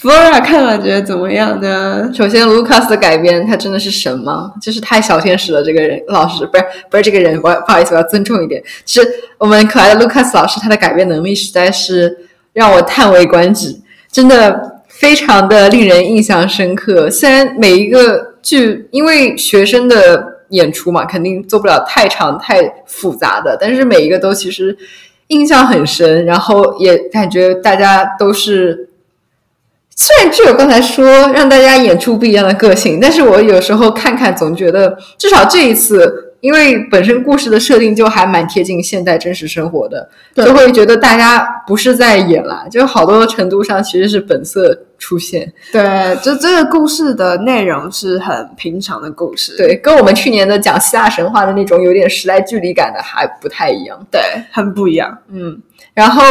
[0.01, 2.09] Flora 看了觉得怎么样呢？
[2.13, 4.53] 首先，Lucas 的改编他真的是神吗？
[4.61, 8.63] 就是太小天使了，这个人老师不是不是这个人，我不好意思，我要尊重一点。
[8.85, 9.05] 是
[9.37, 12.17] 我们可爱的 Lucas 老师，他的改编能力实在是
[12.53, 13.77] 让我叹为观止，
[14.09, 17.09] 真的非常的令人印象深刻。
[17.09, 24.77] 虽然每一个剧因为学生的演出嘛，肯定做不了太长太复杂的，但是每一个都其实
[25.27, 28.87] 印象很深，然后也感觉大家都是。
[30.01, 45.51] 虽然只有刚才说让大家演出不一样的个性，但是我有时候看看总觉得，至少这一次，因为本身故事的设定就还蛮贴近现代真实生活的，就会觉得大家不是在演啦，就好多程度上其实是本色出现。
[45.71, 54.21] 对，就这个故事的内容是很平常的故事，对，跟我们去年的讲希腊神话的那种有点时代距离感的还不太一样，对，
[54.51, 55.17] 很不一样。
[55.31, 55.61] 嗯，
[55.93, 56.23] 然后。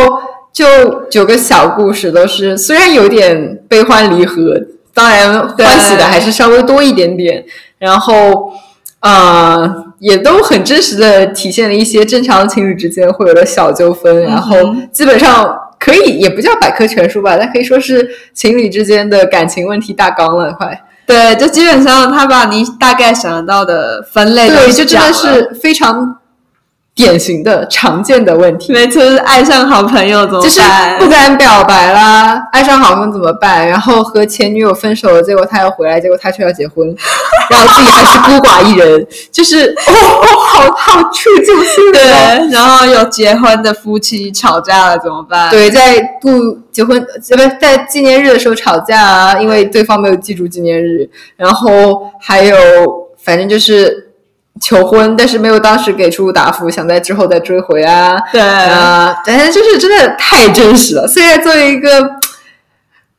[0.51, 4.61] 就九个小故事都是，虽然有点悲欢离合，
[4.93, 7.45] 当然欢喜的还是稍微多一点点。
[7.79, 8.51] 然后，
[8.99, 14.23] 呃，也都很真实的体现了一些正常情侣之间会有的小纠纷。
[14.25, 14.57] 然后，
[14.93, 20.53] 基本上可以也不叫百科全书吧，但可以说是情侣之间的感情问题大纲了。
[20.53, 26.17] 快，对，就基本上他把你大概想得到的分类，对，就真的是非常。
[26.99, 30.43] 典型的常见的问题，没错，就是爱上好朋友怎么办？
[30.43, 30.61] 就是
[30.99, 33.67] 不敢表白啦，爱上好朋友怎么办？
[33.69, 36.93] 然后和前女友分手了，结果他要回来，结果他却要结婚，
[37.51, 41.93] 然后自己还是孤寡一人，就是哦哦，好好触就心。
[41.93, 45.49] 对，然后有结婚的夫妻吵架了怎么办？
[45.51, 52.57] 对，在度结婚不在纪念日的时候吵架啊，因为对方没有记住纪念日，然后还有
[53.23, 54.08] 反正就是。
[54.61, 58.17] 求婚，但是没有当时给出答复，想在之后再追回啊。
[58.33, 61.07] 对啊，但是就是真的太真实了。
[61.07, 61.89] 虽然作为一个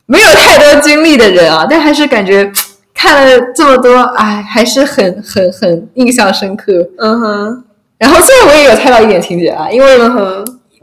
[0.06, 2.50] 没有太多经历的人啊，但还是感觉
[2.92, 6.72] 看了这么多，哎，还是很很很印象深刻。
[6.98, 7.64] 嗯哼。
[7.96, 9.98] 然后虽然我也有猜到一点情节啊，因为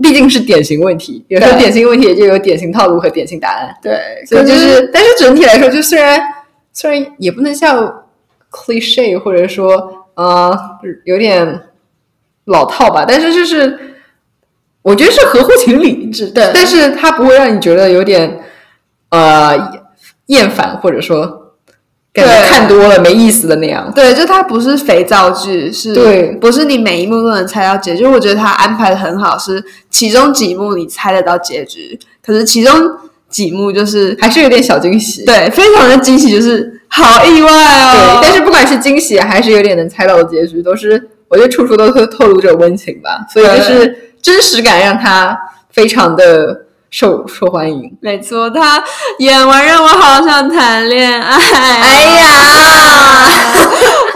[0.02, 3.74] 毕竟是典型问题，有时候典型问题也就有典型套路和典型答案。
[3.82, 6.20] 对，所以就是，但是整体来说，就虽然
[6.74, 8.04] 虽然也不能像
[8.52, 9.97] cliche，或者说。
[10.18, 10.52] 呃，
[11.04, 11.62] 有点
[12.46, 13.80] 老套吧，但是就是
[14.82, 18.40] 我觉得是合乎情理，对，但是它不会让你觉得有点
[19.10, 19.84] 呃
[20.26, 21.54] 厌烦，或者说
[22.12, 23.92] 感觉看多了没意思的那样。
[23.94, 28.04] 对，就它不是肥皂剧，是，对，不是你每一幕都能猜到结局。
[28.04, 32.74] 我觉得它安排的很好，是其中几幕你猜得到结局，可是其中
[33.30, 36.74] 几幕就是还是有点小惊喜，对，非常的惊喜，就是。
[36.90, 38.20] 好意外哦！
[38.22, 45.38] 对，但是不管是惊喜还是有点能猜到的结局，都是我觉得处处都透透露着温情吧，所以就是真实感让他
[45.72, 47.96] 非常的受受欢迎。
[48.02, 48.84] 没错，他
[49.20, 51.38] 演完让我好想谈恋爱。
[51.38, 53.52] 哎呀，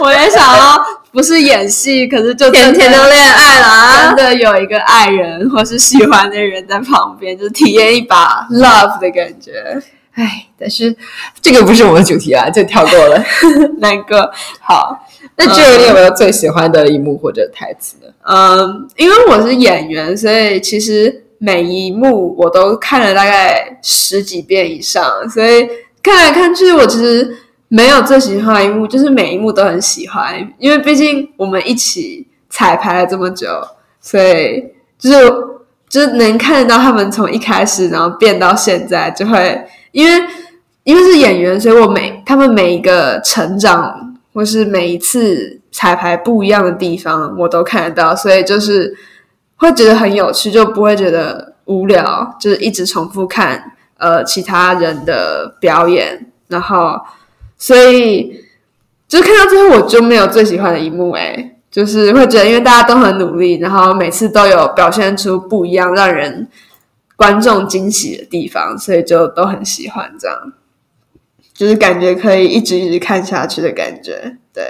[0.00, 9.80] 我也想要，不是演戏，可是就天天都恋爱了，真的有一个爱人或是喜欢的人在旁边，就体验一把 love 的感觉。
[10.14, 10.94] 唉，但是
[11.40, 13.24] 这个不是我们主题啊，就跳过了。
[13.80, 18.12] 那个好，那这个你有没有最喜欢的一幕或者台词呢？
[18.28, 25.66] 嗯，因为我是演员，所以其实每一幕我都看了大概十几遍以上，所以
[26.02, 27.34] 看来看去，我其实
[27.68, 33.48] 没有最喜欢的一幕，就是每一幕都很喜欢，因为毕竟我们一起彩排了这么久，
[33.98, 34.62] 所以
[34.98, 35.32] 就是
[35.88, 39.58] 就是能看得到他们从一开始，然后变到现在，就会。
[39.92, 40.26] 因为
[40.84, 48.92] 因为是演员，所以我每他们每一个成长，或是每一次彩排不一样的地方，我都看得到，所以就是
[49.56, 56.98] 会觉得很有趣，就不会觉得无聊，就是一直重复看呃其他人的表演，然后
[57.56, 58.44] 所以
[59.06, 66.48] 就看到最后，我就没有最喜欢的一幕，诶，就是会觉得因为大家都很努力，然后每次都有表现出不一样，让人。
[67.22, 70.52] 观众惊喜的地方，所以就都很喜欢这样，
[71.54, 74.38] 就是感觉可以一直一直看下去的感觉。
[74.52, 74.64] 对，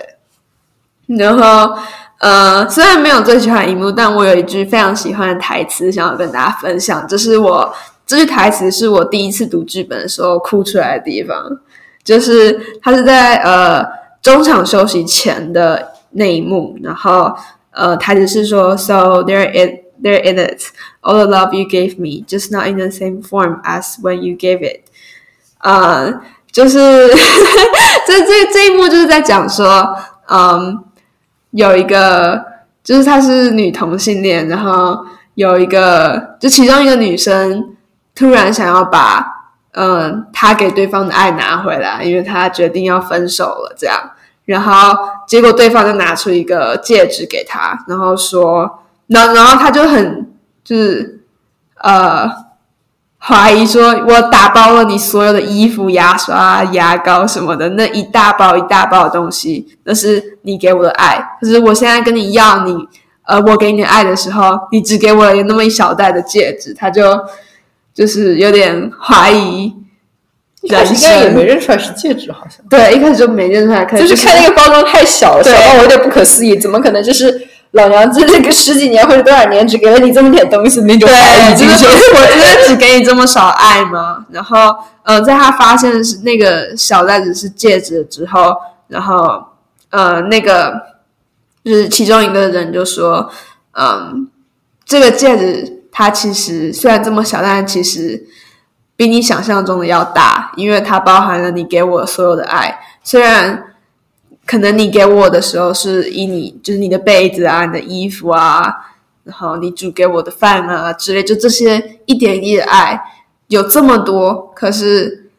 [1.16, 1.74] 然后
[2.20, 7.08] 呃，虽然没有最喜欢一幕，但我有一句非常喜欢的台词，想要跟大家分享。
[7.08, 7.74] 这是我
[8.04, 11.58] 这句台词是我第一次读剧本的时候哭出来的地方，
[12.04, 13.82] 就是他是在呃
[14.20, 17.34] 中场休息前的那一幕，然后
[17.70, 20.72] 呃台词是说：“So there is。” There in it.
[21.00, 24.36] All the love you gave me, just not in the same form as when you
[24.36, 24.82] gave it.
[25.58, 26.78] 啊、就是
[28.06, 29.96] 这这这一幕就是在讲说，
[30.28, 30.82] 嗯，
[31.52, 32.44] 有一个
[32.82, 37.76] 就是她是女同性恋，然后有一个就其中一个女生
[38.14, 39.24] 突然想要把
[39.74, 44.10] 嗯，她给对方的爱拿回来，因为她决定要分手了，这样。
[44.44, 44.98] 然后
[45.28, 48.81] 结果对方就拿出一个戒指给他，然后说，
[49.12, 50.30] 然然后他就很
[50.64, 51.20] 就是
[51.82, 52.30] 呃
[53.18, 61.22] 怀疑说，我打包了你所有的衣服、牙刷、牙膏什么的，那一大包一大包的东西，那是你给我的爱。
[61.40, 62.76] 可是我现在跟你要你
[63.24, 67.18] 呃我给你的爱的时候，你只给我了那么一小袋的戒指，他就
[67.94, 69.74] 就是有点怀疑。
[70.62, 81.88] 一开始应该也没认出来是戒指，好像对，一开始就没认出来，就是看那个包装太小了，小到我有点不可思议，怎么可能就是老娘这这个十几年或者多少年只给了你这么点东西那种怀疑精神？
[81.88, 84.24] 我真的只给你这么少爱吗？
[84.30, 88.54] 然后，嗯，在他发现是那个小袋子是戒指之后，
[88.88, 89.42] 然后，
[89.90, 90.74] 呃，那个
[91.64, 93.30] 就是其中一个人就说，
[93.72, 94.28] 嗯，
[94.84, 98.26] 这个戒指它其实虽然这么小，但其实。
[98.94, 102.78] 比你想象中的要大，因为它包含了你给我所有的爱。
[103.02, 103.71] 虽然
[104.52, 108.92] 可能你给我的时候是以你就是你的被子啊、你的衣服啊，
[109.24, 113.02] 然后你煮给我的饭啊之类，就这些一点一滴的爱
[113.46, 115.30] 有这么多，可是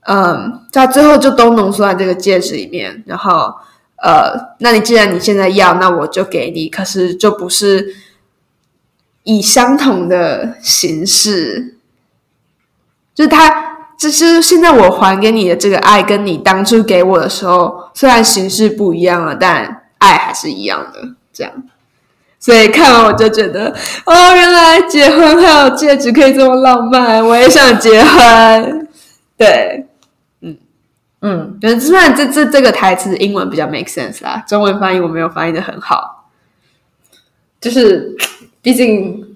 [0.00, 3.02] 嗯，在最后就都浓缩在这个戒指里面。
[3.06, 3.54] 然后
[4.02, 7.96] 呃，那你既然你现在要，那我就给你，可是就不是
[9.22, 11.78] 以相同的形式。
[13.14, 13.67] 就是他，
[13.98, 21.00] 就是现在我还给你的这个爱，跟你当初给我的时候，虽然形式不一样了，但爱还是一样的。
[21.32, 21.52] 这样，
[22.38, 23.74] 所以看完我就觉得，
[24.06, 28.88] 哦，原来结婚还有戒指可以这么浪漫，我也想结婚。
[29.36, 29.86] 对，
[30.42, 30.56] 嗯
[31.20, 36.28] 嗯，虽然这这这个台词英文比较 make sense 啦，中文翻译我没有翻译的很好，
[37.60, 38.16] 就是
[38.62, 39.27] 毕竟。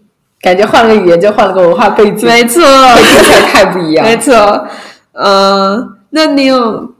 [0.42, 2.60] 感觉换了个语言就换了个文化背景，没错，
[3.52, 4.04] 太不一样。
[4.04, 4.66] 没错，
[5.12, 6.92] 嗯，那你有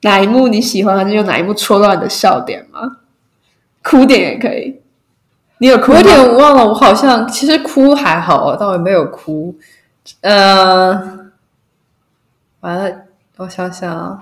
[0.00, 2.96] 哪一幕你喜欢，还是有哪一幕戳到你的笑点吗？
[3.82, 4.80] 哭点也可以。
[5.58, 9.54] 你有哭点忘了，我好像其实哭还好，但我没有哭。
[10.22, 11.30] 嗯，
[12.60, 12.90] 完了，
[13.36, 14.18] 我想想啊。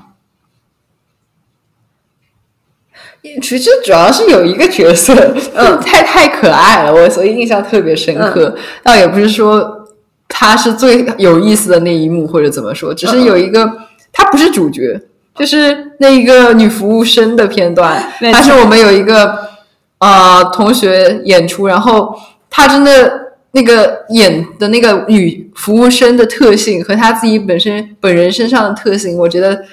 [3.41, 5.15] 其实主要是有一个角色，
[5.55, 8.55] 嗯， 太太可爱了，我所以印象特别深刻。
[8.83, 9.87] 倒也不是说
[10.29, 13.67] 他是最有意思的那一幕，或者怎么说，只是有一个
[14.13, 15.01] 他不是主角，
[15.35, 18.13] 就是那一个女服务生的片段。
[18.21, 19.35] 但是我们有一个
[19.99, 22.15] 呃同学演出，然后
[22.51, 29.65] 他真的那个演的那个女服务生的特性和她自己本身本人身上的特性，我觉得。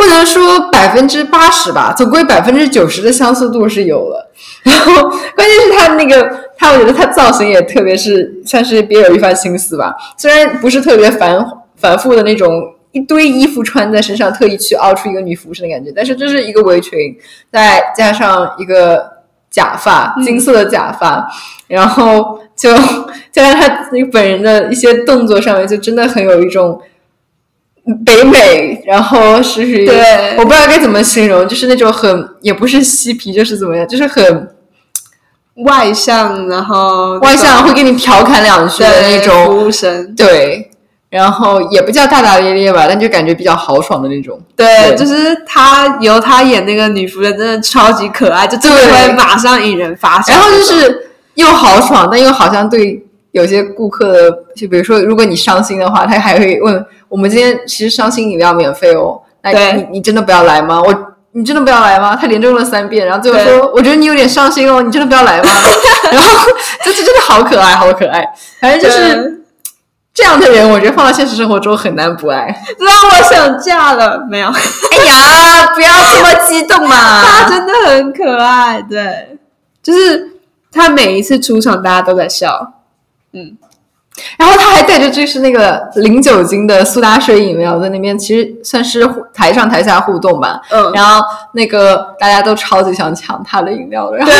[0.00, 4.32] 不能说百分之八十吧，总归百分之九十的相似度是有了。
[4.62, 6.26] 然后关键是他那个，
[6.56, 9.94] 他我觉得他造型也特别是算是别有一番心思吧。
[10.16, 11.44] 虽然不是特别繁
[11.76, 12.50] 繁复的那种
[12.92, 17.14] 一堆衣服穿在身上，特意去凹出一个女服饰的感觉，但是这是一个围裙，
[17.52, 19.06] 再加上一个
[19.50, 21.30] 假发，金色的假发，
[21.68, 22.74] 然后就
[23.30, 26.80] 加上他那本人的一些动作上面，就真的很有一种。
[28.04, 29.88] 北美，然后是属于
[30.36, 34.48] 我不知道该怎么形容，就是那种很也不是嬉皮，就是怎么样，就是很
[35.66, 39.46] 外向，然后外向会给你调侃两句的那种。
[39.46, 40.70] 服务生，对，
[41.08, 44.40] 然后也不叫大大咧咧吧，但就感觉比较豪爽的那种。
[44.54, 50.32] 对，就是他由他演那个女服务生，真的超级可爱，就真的会马上引人发笑。
[50.32, 56.84] 然后就是又豪爽，但又好像对有些顾客的，就比如说如果你伤心的话，他还会问。
[57.08, 60.80] 我们今天其实伤心饮料免费哦，那你你真的不要来吗？
[60.80, 60.94] 我
[61.32, 62.14] 你真的不要来吗？
[62.14, 65.50] 他连着问了三遍，然后最后说：“我觉得你有点伤心哦，你真的不要来吗？”
[66.12, 66.46] 然后
[66.86, 68.24] 就是真的好可爱，好可爱。
[68.60, 69.42] 反正就是
[70.14, 72.46] 这样的人，我觉得放到现实生活中很难不爱。
[72.78, 74.46] 让我想嫁了，没有？
[74.92, 76.94] 哎呀，不要这么激动嘛！
[77.48, 79.36] 他真的很可爱，对，
[79.82, 80.30] 就是
[80.70, 82.74] 他每一次出场，大家都在笑，
[83.32, 83.56] 嗯。
[84.36, 90.60] 然后他还带着就是那个零酒精的苏打水饮料在那边，其实算是台上台下互动吧。
[90.70, 94.32] 嗯，然后那个大家都超级想抢他的饮料，然后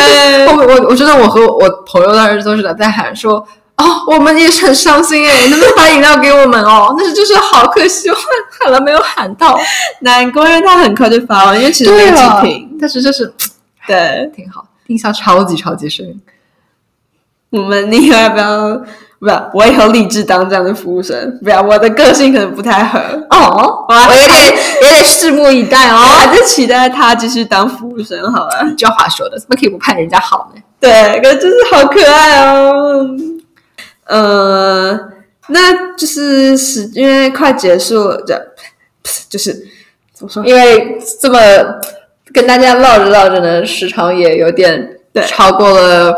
[0.56, 3.36] 我我我觉得我和我朋友当时都是在喊说，
[3.76, 6.94] 哦，我们也是很伤心哎，能不能把饮料给我们哦？
[6.98, 8.16] 但是就是好可惜，我
[8.60, 9.58] 喊了没有喊到，
[10.00, 13.32] 难怪，因为他很快就发完，因为其实没几瓶，但是就是
[13.86, 16.20] 对挺好，印象超级超级深。
[17.50, 18.82] 我们你要不要？
[19.18, 21.38] 不要，我以后立志当这样的服务生。
[21.42, 22.98] 不要，我的个性可能不太合
[23.28, 23.84] 哦。
[23.86, 25.96] 我有点有点拭目以待哦。
[25.96, 28.66] 还是期待他继续当服务生好了。
[28.78, 30.62] 这话说的，怎么可以不盼人家好呢？
[30.80, 33.06] 对，可就是好可爱哦。
[34.04, 35.12] 嗯，
[35.48, 38.42] 那就是是因为快结束了，这
[39.28, 39.52] 就是
[40.14, 40.42] 怎么说？
[40.46, 41.38] 因为这么
[42.32, 46.14] 跟大家唠着唠着呢，时长也有点对超过了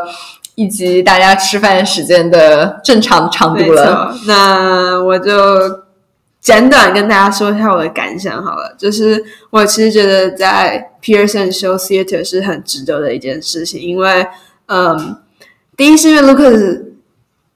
[0.62, 4.14] 一集大家吃饭时间的正常长度了。
[4.26, 5.32] 那我就
[6.40, 8.74] 简短跟大家说一下我的感想好了。
[8.78, 14.26] 就是我其实觉得在 Pearson Show Theater 是很值得的一件事情，因为
[14.66, 15.16] 嗯，
[15.76, 16.82] 第一是因为 Lucas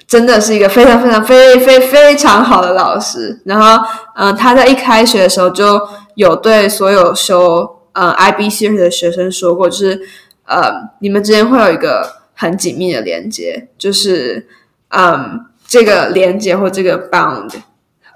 [0.06, 3.84] 真的是一个非常非常非非非常好的老师，然后
[4.16, 5.80] 嗯，他在一开学的时候就
[6.14, 10.00] 有对所有修呃 IB Theater 的学生说过，就是
[10.46, 14.46] 呃，你们之间会有一个很紧密的连接，就是
[14.90, 17.50] 嗯，这个连接或这个 bound，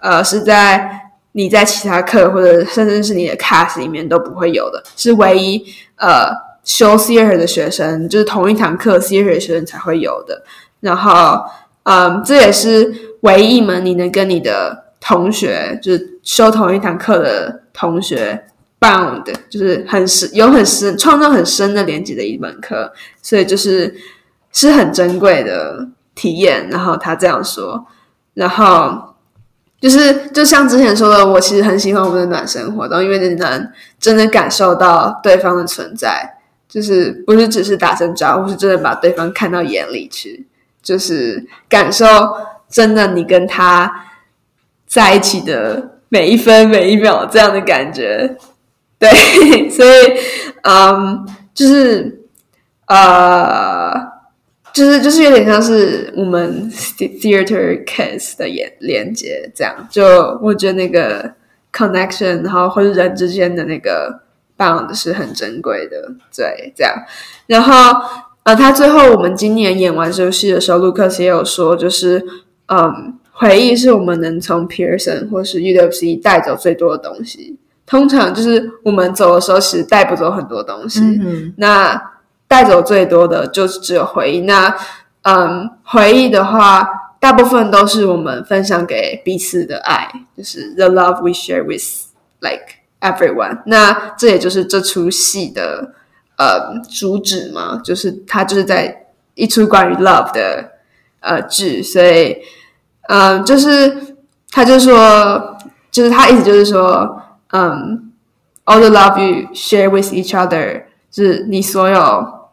[0.03, 5.64] 呃，是在你在其他课或者甚至是你的 class 里面都不会有的，是唯一
[5.97, 6.29] 呃
[6.64, 10.45] 修 theater 的学生，就是同一堂课 theater 的学生才会有的。
[10.81, 11.43] 然后，
[11.85, 18.45] 嗯，这也是唯一一门你能跟你的同学，就是修同一堂课的同学
[18.81, 22.91] bound，就是很深有很深创造很深的连接的一门课，
[23.22, 23.95] 所以就是
[24.53, 26.66] 是很珍贵的体验。
[26.70, 27.87] 然后他这样说，
[28.33, 29.14] 然后
[29.81, 40.47] 就是就像之前说的，我其实很喜欢我们的暖身活动，因为你能真的感受到对方的存在，就是不是只是打声招呼，是真的把对方看到眼里去，
[40.83, 42.07] 就是感受
[42.70, 44.07] 真的你跟他
[44.87, 48.39] 在一起的每一分每一秒这样的感觉。
[49.01, 49.11] 对，
[49.70, 49.90] 所以
[50.62, 52.20] 嗯，就是
[52.86, 53.92] 呃，
[54.74, 60.05] 就是就是有点像是我们 theater kiss 的连连接，这样就
[60.42, 61.32] 我觉得那个
[61.72, 64.20] connection，然后或者人之间的那个
[64.59, 66.94] bond 是很珍贵的，对，这样。
[67.46, 68.01] 然后
[68.42, 72.22] 呃，他最后我们今年演完这部戏的时候，卢克斯也有说，就是
[72.66, 77.57] 嗯，回忆是我们能从 Pearson 或是 UWC 带走最多的东西。
[77.91, 81.01] 通常就是我们走的时候，其实带不走很多东西。
[81.20, 82.01] 嗯那
[82.47, 84.43] 带走最多的就只有回忆。
[84.43, 84.72] 那
[85.22, 86.88] 嗯，回忆的话，
[87.18, 91.82] 大部分都是我们分享给彼此的爱，就是 the love we share with
[92.38, 93.61] like everyone。
[93.66, 95.93] 那这也就是这出戏的
[96.38, 100.70] 呃主旨嘛，就是它就是在一出关于 love 的
[101.18, 102.36] 呃剧，所以
[103.09, 104.14] 嗯，就是
[104.53, 105.57] 他就说，
[105.91, 107.16] 就是他意思就是说。
[107.53, 108.12] 嗯、
[108.64, 112.51] a l l the love you share with each other，就是你所有，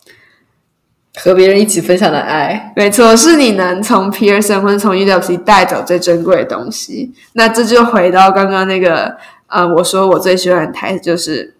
[1.17, 7.13] 和别人一起分享的爱，没错，是你能从 Pearson 或者从 UWC 带走最珍贵的东西。
[7.33, 9.17] 那这就回到刚刚那个，
[9.47, 11.55] 呃，我说我最喜欢的台词就是，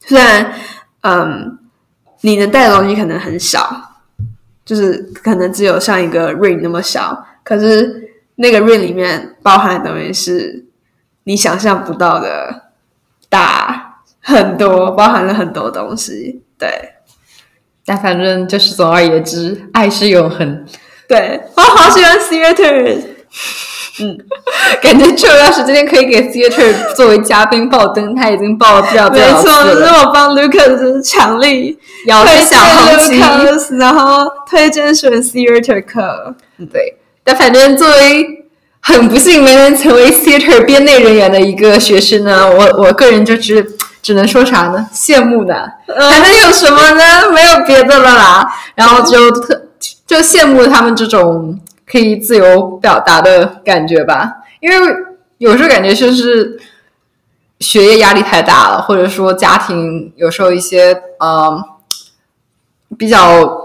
[0.00, 0.52] 虽然，
[1.02, 1.58] 嗯，
[2.22, 4.00] 你能带的东西可能很少，
[4.64, 10.64] 就是可能只有像一个 ring 那么小，可是那个 ring 里面包含的东西是
[11.24, 12.62] 你想象不到的
[13.28, 16.42] 大很多，包含了很多东西。
[16.58, 16.68] 对
[17.84, 20.64] 但反正就是总而言之，爱是永恒。
[21.06, 22.98] 对，我好喜欢 theater。
[24.00, 24.18] 嗯
[24.82, 36.34] 感觉就要是今天可以给 theater 作为嘉宾爆灯，他已经爆了不了多没错，是我帮 Lucas 就是强力 要推荐小红旗，Lucas，然后推荐选 theater 课。
[36.72, 36.96] 对。
[37.22, 38.43] 但反正作为
[38.86, 43.66] 很不幸没能成为 theater 编内人员的一个学生呢，我我个人就只
[44.02, 44.86] 只能说啥呢？
[44.92, 45.54] 羡慕呢，
[45.86, 47.30] 还能有什么呢？
[47.32, 48.54] 没有别的了啦。
[48.74, 49.58] 然后就特
[50.06, 54.30] 就羡慕他们这种可以自由表达的感觉吧，
[54.60, 54.94] 因为
[55.38, 56.60] 有时候感觉就是
[57.60, 61.64] 学业压力太大了，或者说家庭有时候一些嗯
[62.98, 63.63] 比较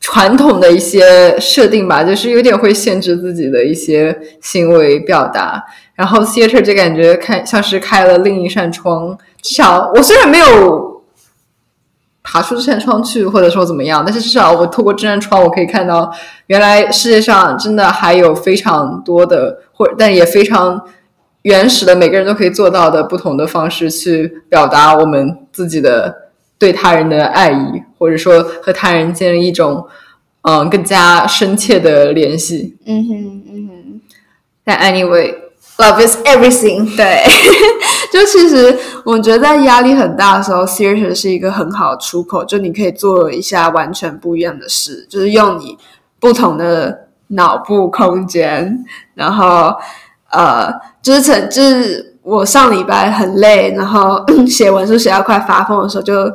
[0.00, 5.62] 传统的一些设定吧，就是有点会限制自己的一些行为表达。
[5.94, 11.02] 然后 theater 就感觉看像是开了另一扇窗，至少我虽然没有
[12.22, 16.12] 爬出这扇窗去，或者说怎么样，但是至少我透过这扇窗，我可以看到
[16.46, 20.80] 原来世界上真的还有非常多的，或但也非常
[21.42, 26.27] 原始的，每个人都可以做到的不同的方式去表达我们自己的
[26.58, 29.86] 对他人的爱意，或者说和他人建立一种
[30.42, 32.76] 嗯、呃更加深切的联系。
[32.86, 34.00] 嗯哼，嗯哼。
[34.64, 36.84] 但 anyway，love is everything。
[36.96, 37.24] 对，
[38.12, 45.78] 就其实我觉得在压力很大的时候，theater 是一个很好的出口，就你可以做一下完全不一样的事，就是用你
[46.20, 48.84] 不同的脑部空间，
[49.14, 49.74] 然后
[50.30, 56.32] 呃，就是成就是我上礼拜很累，然后 写文书写到快发疯的时候，就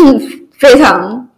[0.58, 1.28] 非常。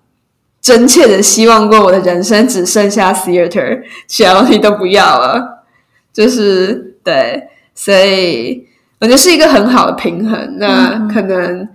[0.58, 5.62] 真切的希望过我的人生只剩下 theater，其他东西都不要了。
[6.12, 7.40] 就是对，
[7.72, 8.66] 所以
[8.98, 10.56] 我觉得是一个很好的平衡。
[10.58, 11.68] 那可能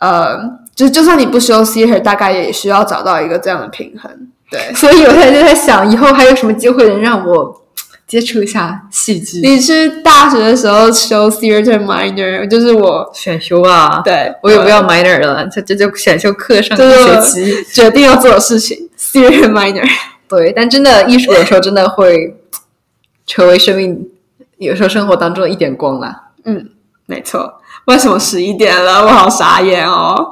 [0.00, 0.40] 呃，
[0.74, 4.10] 就就算你不修 theater，大概也需要找到一个这样的平衡。
[4.50, 7.62] 对，所以我现在就在想，以后还有什么机会能让我
[8.06, 9.40] 接触一下戏剧？
[9.40, 17.64] 你是大学的时候修 theater minor，就是我选修啊，对我也不要 minor 了，这这就选修课上一学期。
[17.64, 19.84] 决定要做的事情，theater minor。
[20.28, 22.36] 对，但真的艺术有时候真的会
[23.26, 24.08] 成为生命，
[24.58, 26.28] 有时候生活当中的一点光啦。
[26.44, 26.70] 嗯，
[27.06, 27.60] 没错。
[27.86, 29.04] 为什么十一点了？
[29.04, 30.30] 我好傻眼哦！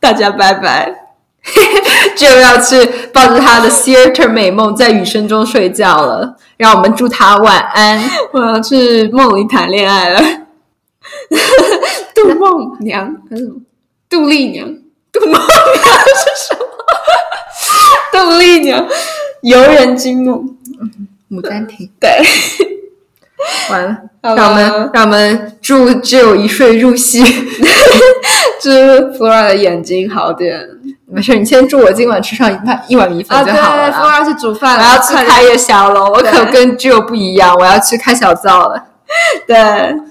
[0.00, 1.06] 大家拜拜。
[2.16, 2.76] 就要去
[3.12, 6.36] 抱着他的 theater 美梦，在雨声中睡觉了。
[6.56, 8.02] 让我们祝他晚安。
[8.32, 10.20] 我要去梦里谈恋爱了。
[12.14, 13.60] 杜梦娘还是什么？
[14.08, 14.66] 杜丽娘？
[15.12, 16.66] 杜梦娘是什么？
[18.12, 18.86] 杜丽娘，
[19.42, 20.56] 游人惊梦。
[21.30, 22.10] 牡丹亭，对，
[23.70, 23.96] 完了，
[24.36, 27.22] 让我们让我们祝只有一睡入戏。
[28.60, 30.68] 祝 Flora 的眼睛好点。
[31.12, 33.98] 没事，你先祝我今晚吃上一盘一碗米粉啊，就好了啦。
[33.98, 38.84] ，Flora 去煮饭了我，要去开夜宵了，我可跟 Jill 不一样，我要去开小灶了。
[39.46, 39.56] 对，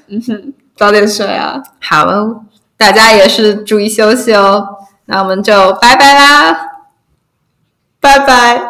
[0.08, 1.62] 嗯哼，早点睡啊。
[1.80, 2.42] 好哦，
[2.78, 4.64] 大家也是注意休息哦。
[5.06, 6.58] 那我们就拜拜啦。
[8.02, 8.69] 拜拜。